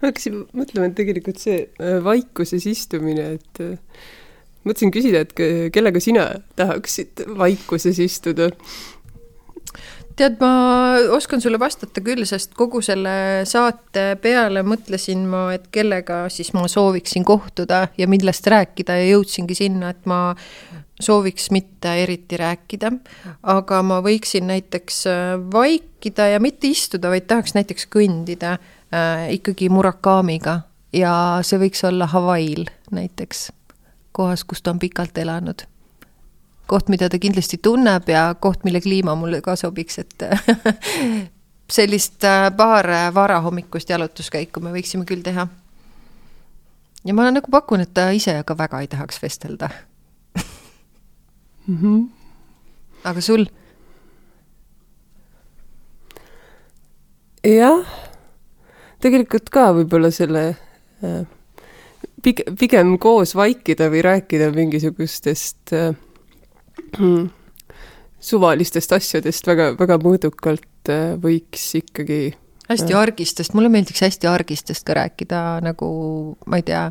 ma 0.00 0.08
hakkasin 0.08 0.40
mõtlema, 0.56 0.88
et 0.88 0.96
tegelikult 0.98 1.40
see 1.40 1.64
vaikuses 2.04 2.66
istumine, 2.70 3.36
et 3.38 3.62
mõtlesin 4.66 4.92
küsida, 4.94 5.24
et 5.24 5.34
kellega 5.74 6.02
sina 6.02 6.26
tahaksid 6.58 7.24
vaikuses 7.38 8.00
istuda? 8.02 8.50
Tead, 10.20 10.36
ma 10.42 10.98
oskan 11.16 11.40
sulle 11.40 11.58
vastata 11.60 12.02
küll, 12.04 12.26
sest 12.28 12.52
kogu 12.58 12.82
selle 12.84 13.46
saate 13.48 14.14
peale 14.20 14.62
mõtlesin 14.66 15.24
ma, 15.30 15.48
et 15.56 15.70
kellega 15.72 16.22
siis 16.32 16.52
ma 16.56 16.66
sooviksin 16.68 17.24
kohtuda 17.26 17.86
ja 17.98 18.08
millest 18.10 18.46
rääkida 18.50 18.98
ja 19.00 19.10
jõudsingi 19.14 19.56
sinna, 19.56 19.94
et 19.94 20.08
ma 20.10 20.34
sooviks 21.00 21.48
mitte 21.54 21.94
eriti 22.02 22.36
rääkida, 22.40 22.92
aga 23.48 23.80
ma 23.86 24.00
võiksin 24.04 24.50
näiteks 24.50 25.00
äh, 25.08 25.22
vaikida 25.52 26.28
ja 26.34 26.42
mitte 26.42 26.68
istuda, 26.68 27.12
vaid 27.12 27.28
tahaks 27.30 27.56
näiteks 27.56 27.88
kõndida 27.92 28.58
äh, 28.58 29.30
ikkagi 29.38 29.70
Murakamiga 29.72 30.60
ja 30.92 31.14
see 31.46 31.60
võiks 31.62 31.84
olla 31.88 32.10
Hawaii'l 32.10 32.68
näiteks 32.92 33.48
kohas, 34.12 34.44
kus 34.44 34.60
ta 34.62 34.74
on 34.74 34.82
pikalt 34.82 35.16
elanud. 35.18 35.69
Koht, 36.70 36.90
mida 36.92 37.08
ta 37.10 37.18
kindlasti 37.18 37.58
tunneb 37.62 38.08
ja 38.10 38.30
koht, 38.40 38.64
mille 38.64 38.80
kliima 38.80 39.16
mulle 39.18 39.40
ka 39.44 39.56
sobiks, 39.58 39.98
et 40.02 40.26
sellist 41.76 42.24
äh, 42.26 42.48
paar 42.56 42.88
varahommikust 43.14 43.90
jalutuskäiku 43.90 44.62
me 44.62 44.74
võiksime 44.74 45.06
küll 45.08 45.24
teha. 45.26 45.46
ja 47.04 47.14
ma 47.14 47.30
nagu 47.30 47.50
pakun, 47.50 47.82
et 47.86 47.94
ta 47.94 48.10
ise 48.14 48.36
ka 48.46 48.58
väga 48.58 48.80
ei 48.80 48.90
tahaks 48.90 49.22
vestelda 49.22 49.70
mm. 51.66 51.76
-hmm. 51.82 52.06
aga 53.04 53.20
sul? 53.20 53.46
jah, 57.44 57.84
tegelikult 59.00 59.50
ka 59.50 59.72
võib-olla 59.74 60.10
selle 60.10 60.48
äh 61.02 61.26
pigem, 62.22 62.56
pigem 62.58 62.94
koos 63.00 63.34
vaikida 63.36 63.88
või 63.92 64.02
rääkida 64.04 64.50
mingisugustest 64.54 65.74
äh, 65.76 65.92
suvalistest 68.20 68.92
asjadest 68.92 69.46
väga, 69.48 69.72
väga 69.78 69.98
mõõdukalt 70.02 70.92
äh, 70.92 71.14
võiks 71.20 71.66
ikkagi 71.78 72.20
hästi 72.70 72.94
äh, 72.94 73.00
argistest, 73.00 73.54
mulle 73.56 73.72
meeldiks 73.72 74.04
hästi 74.04 74.30
argistest 74.30 74.86
ka 74.86 74.96
rääkida, 75.00 75.42
nagu 75.64 75.90
ma 76.46 76.60
ei 76.60 76.66
tea, 76.66 76.86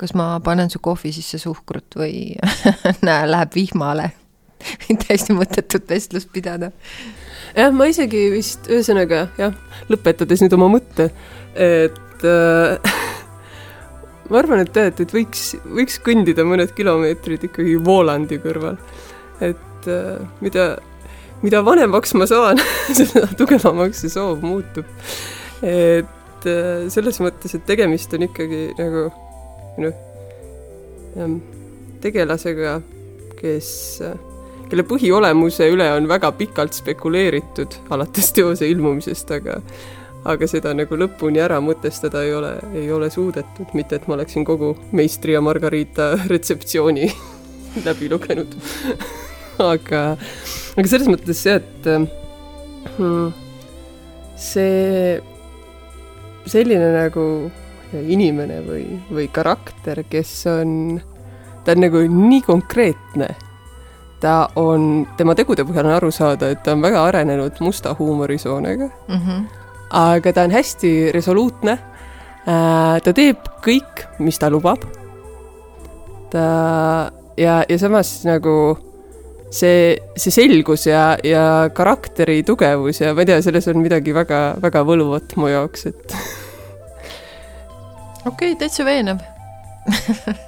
kas 0.00 0.14
ma 0.18 0.34
panen 0.44 0.72
su 0.72 0.80
kohvi 0.82 1.12
sisse 1.14 1.38
suhkrut 1.42 1.98
või 2.00 2.34
näe, 3.06 3.30
läheb 3.30 3.54
vihmale 3.54 4.10
täiesti 5.04 5.36
mõttetut 5.36 5.88
vestlust 5.90 6.30
pidada. 6.32 6.70
jah, 7.56 7.72
ma 7.74 7.88
isegi 7.90 8.26
vist, 8.32 8.68
ühesõnaga 8.70 9.26
jah, 9.38 9.56
lõpetades 9.92 10.42
nüüd 10.44 10.56
oma 10.56 10.70
mõtte, 10.76 11.10
et 11.54 12.24
äh, 12.28 12.94
ma 14.30 14.40
arvan, 14.40 14.64
et 14.64 14.72
tead, 14.74 15.00
et 15.04 15.14
võiks, 15.14 15.52
võiks 15.64 16.00
kõndida 16.04 16.46
mõned 16.48 16.72
kilomeetrid 16.76 17.50
ikkagi 17.50 17.76
voolandi 17.84 18.40
kõrval. 18.42 18.78
Et 19.40 19.88
äh, 19.90 20.20
mida, 20.44 20.66
mida 21.42 21.62
vanemaks 21.66 22.14
ma 22.18 22.28
saan 22.30 22.60
seda 22.98 23.26
tugevamaks 23.38 24.04
see 24.04 24.12
soov 24.12 24.44
muutub. 24.44 24.86
et 25.62 26.46
äh, 26.50 26.86
selles 26.92 27.20
mõttes, 27.24 27.56
et 27.56 27.66
tegemist 27.66 28.14
on 28.14 28.28
ikkagi 28.28 28.66
nagu 28.78 29.08
noh, 29.82 29.98
tegelasega, 32.02 32.78
kes, 33.38 33.68
kelle 34.70 34.84
põhiolemuse 34.86 35.66
üle 35.72 35.86
on 35.94 36.08
väga 36.10 36.30
pikalt 36.38 36.76
spekuleeritud 36.76 37.78
alates 37.94 38.32
teose 38.34 38.68
ilmumisest, 38.70 39.30
aga 39.38 39.60
aga 40.24 40.48
seda 40.48 40.72
nagu 40.76 40.96
lõpuni 40.96 41.40
ära 41.44 41.58
mõtestada 41.60 42.22
ei 42.24 42.32
ole, 42.34 42.54
ei 42.72 42.88
ole 42.92 43.10
suudetud, 43.12 43.74
mitte 43.76 43.98
et 43.98 44.08
ma 44.08 44.16
oleksin 44.16 44.46
kogu 44.48 44.72
meistri 44.96 45.36
ja 45.36 45.42
Margarita 45.44 46.14
retseptsiooni 46.32 47.10
läbi 47.86 48.10
lugenud 48.12 48.56
aga, 49.72 50.02
aga 50.76 50.86
selles 50.90 51.08
mõttes 51.10 51.40
see, 51.44 51.56
et 51.60 51.88
hmm, 52.98 53.32
see 54.36 55.18
selline 56.50 56.92
nagu 56.94 57.26
inimene 57.94 58.60
või, 58.66 58.84
või 59.14 59.26
karakter, 59.32 60.02
kes 60.10 60.36
on, 60.50 61.00
ta 61.64 61.76
on 61.76 61.84
nagu 61.86 62.02
nii 62.10 62.42
konkreetne, 62.44 63.28
ta 64.20 64.38
on, 64.58 65.04
tema 65.18 65.36
tegude 65.38 65.66
põhjal 65.66 65.86
on 65.88 65.98
aru 65.98 66.10
saada, 66.14 66.50
et 66.50 66.64
ta 66.66 66.74
on 66.74 66.82
väga 66.82 67.04
arenenud 67.10 67.60
musta 67.62 67.94
huumorisoonega 67.98 68.88
mm. 68.88 69.20
-hmm 69.20 69.44
aga 69.94 70.32
ta 70.32 70.42
on 70.42 70.50
hästi 70.50 71.12
resoluutne. 71.14 71.78
Äh, 72.44 72.96
ta 73.00 73.12
teeb 73.16 73.46
kõik, 73.64 74.04
mis 74.20 74.38
ta 74.38 74.50
lubab. 74.52 74.84
ta 76.30 77.10
ja, 77.38 77.62
ja 77.68 77.76
samas 77.78 78.24
nagu 78.26 78.74
see, 79.54 79.94
see 80.18 80.34
selgus 80.34 80.86
ja, 80.88 81.04
ja 81.24 81.44
karakteri 81.74 82.42
tugevus 82.46 83.00
ja 83.02 83.14
ma 83.14 83.24
ei 83.24 83.30
tea, 83.30 83.42
selles 83.44 83.68
on 83.70 83.82
midagi 83.82 84.14
väga, 84.16 84.40
väga 84.62 84.84
võluvat 84.86 85.36
mu 85.40 85.50
jaoks, 85.52 85.86
et. 85.92 86.14
okei 88.30 88.52
okay,, 88.52 88.58
täitsa 88.64 88.86
veenev 88.88 89.22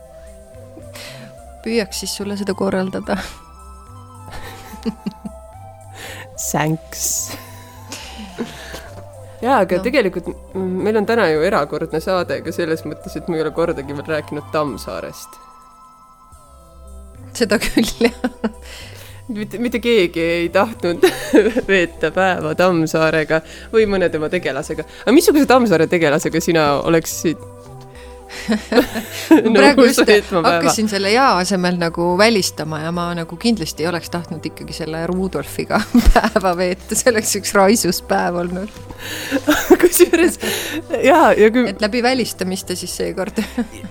püüaks 1.65 2.05
siis 2.05 2.13
sulle 2.19 2.39
seda 2.39 2.57
korraldada 2.59 3.19
Thanks 6.37 7.37
jaa, 9.43 9.61
aga 9.63 9.79
no. 9.79 9.85
tegelikult 9.85 10.29
meil 10.55 11.01
on 11.01 11.07
täna 11.09 11.29
ju 11.31 11.43
erakordne 11.47 12.01
saade 12.03 12.41
ka 12.45 12.55
selles 12.55 12.85
mõttes, 12.89 13.17
et 13.19 13.29
me 13.29 13.39
ei 13.39 13.45
ole 13.45 13.53
kordagi 13.57 13.97
veel 13.97 14.11
rääkinud 14.17 14.51
Tammsaarest. 14.53 15.41
seda 17.37 17.59
küll, 17.61 18.07
jah. 18.07 18.17
Mitte, 19.29 19.59
mitte 19.59 19.81
keegi 19.83 20.20
ei 20.20 20.49
tahtnud 20.55 21.05
veeta 21.70 22.12
päeva 22.14 22.55
Tammsaarega 22.59 23.43
või 23.72 23.87
mõne 23.91 24.11
tema 24.12 24.31
tegelasega. 24.33 24.87
aga 25.05 25.14
missuguse 25.14 25.49
Tammsaare 25.51 25.91
tegelasega 25.91 26.43
sina 26.43 26.72
oleksid? 26.87 27.43
No, 29.31 29.53
praegu 29.55 29.85
just 29.87 30.03
hakkasin 30.33 30.89
selle 30.91 31.12
jaa 31.12 31.37
asemel 31.39 31.77
nagu 31.79 32.09
välistama 32.18 32.81
ja 32.83 32.91
ma 32.95 33.09
nagu 33.14 33.39
kindlasti 33.39 33.85
ei 33.85 33.89
oleks 33.91 34.11
tahtnud 34.11 34.45
ikkagi 34.51 34.74
selle 34.74 35.05
Rudolfiga 35.07 35.79
päeva 36.14 36.53
veeta, 36.59 36.99
see 36.99 37.12
oleks 37.12 37.37
üks 37.41 37.55
raisus 37.55 38.03
päev 38.07 38.41
olnud. 38.43 38.79
Kusjuures 39.83 40.39
jaa, 41.07 41.33
ja 41.39 41.51
kui 41.55 41.68
et 41.70 41.83
läbi 41.83 42.03
välistamiste 42.03 42.79
siis 42.79 42.97
seekord. 42.99 43.43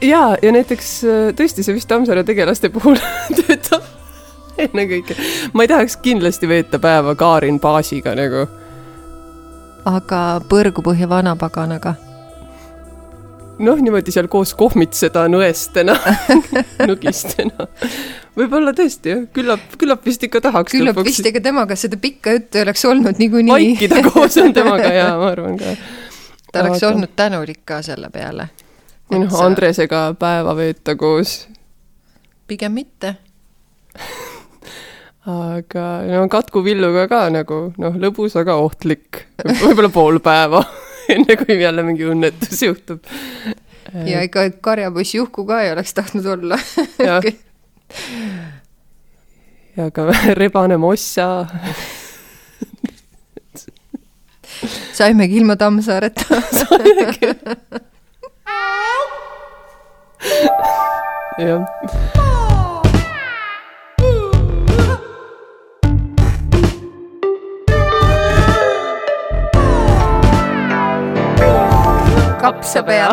Jaa, 0.03 0.35
ja 0.41 0.55
näiteks 0.55 0.95
tõesti, 1.39 1.63
see 1.63 1.77
vist 1.77 1.91
Tammsaare 1.91 2.25
tegelaste 2.27 2.71
puhul 2.73 2.99
töötab 3.39 3.94
ennekõike. 4.67 5.17
ma 5.53 5.65
ei 5.65 5.71
tahaks 5.71 5.97
kindlasti 5.97 6.47
veeta 6.47 6.79
päeva 6.79 7.15
Kaarin 7.15 7.59
Baasiga 7.59 8.15
nagu. 8.15 8.47
aga 9.85 10.25
Põrgupõhja 10.49 11.09
vanapaganaga 11.09 11.95
noh, 13.59 13.79
niimoodi 13.79 14.13
seal 14.13 14.27
koos 14.31 14.53
kohmitseda 14.57 15.25
nõestena 15.31 15.95
nugistena. 16.89 17.67
võib-olla 18.37 18.73
tõesti 18.75 19.13
jah, 19.13 19.23
küllap, 19.35 19.63
küllap 19.79 20.05
vist 20.05 20.23
ikka 20.27 20.41
tahaks. 20.47 20.75
küllap 20.75 20.95
lõpuks. 20.95 21.11
vist, 21.11 21.29
ega 21.29 21.41
temaga 21.43 21.77
seda 21.79 21.99
pikka 22.01 22.35
juttu 22.35 22.59
ei 22.59 22.65
oleks 22.65 22.85
olnud 22.89 23.21
niikuinii. 23.21 23.53
vaikida 23.53 24.03
koos 24.09 24.37
on 24.43 24.53
temaga 24.55 24.91
ja 24.93 25.09
ma 25.19 25.31
arvan 25.31 25.57
ka. 25.61 25.75
ta 26.51 26.65
oleks 26.65 26.83
Aga... 26.83 26.93
olnud 26.93 27.15
tänulik 27.15 27.63
ka 27.65 27.81
selle 27.85 28.09
peale. 28.13 28.49
noh, 29.11 29.41
Andresega 29.41 30.07
päeva 30.19 30.55
veeta 30.57 30.95
koos. 30.99 31.45
pigem 32.47 32.75
mitte 32.81 33.15
aga 35.25 36.05
no 36.05 36.27
Katku 36.29 36.61
Villuga 36.65 37.07
ka 37.09 37.29
nagu 37.33 37.73
noh, 37.81 37.93
lõbus, 37.97 38.35
aga 38.37 38.55
ohtlik. 38.61 39.25
võib-olla 39.41 39.89
pool 39.93 40.19
päeva 40.23 40.61
enne 41.13 41.37
kui 41.39 41.57
jälle 41.61 41.83
mingi 41.85 42.05
õnnetus 42.09 42.61
juhtub. 42.65 42.99
ja 44.05 44.21
ega 44.21 44.45
karjapoiss 44.61 45.15
Juhku 45.17 45.45
ka 45.49 45.63
ei 45.65 45.73
oleks 45.73 45.93
tahtnud 45.97 46.25
olla. 46.37 46.57
Ja 47.01 47.21
ja 49.77 49.89
ka 49.91 50.01
rebane 50.37 50.77
mossa. 50.77 51.47
Saimegi 54.95 55.35
ilma 55.41 55.55
Tammsaareta. 55.59 56.23
Jah 61.35 61.59
kapsapea 72.45 73.09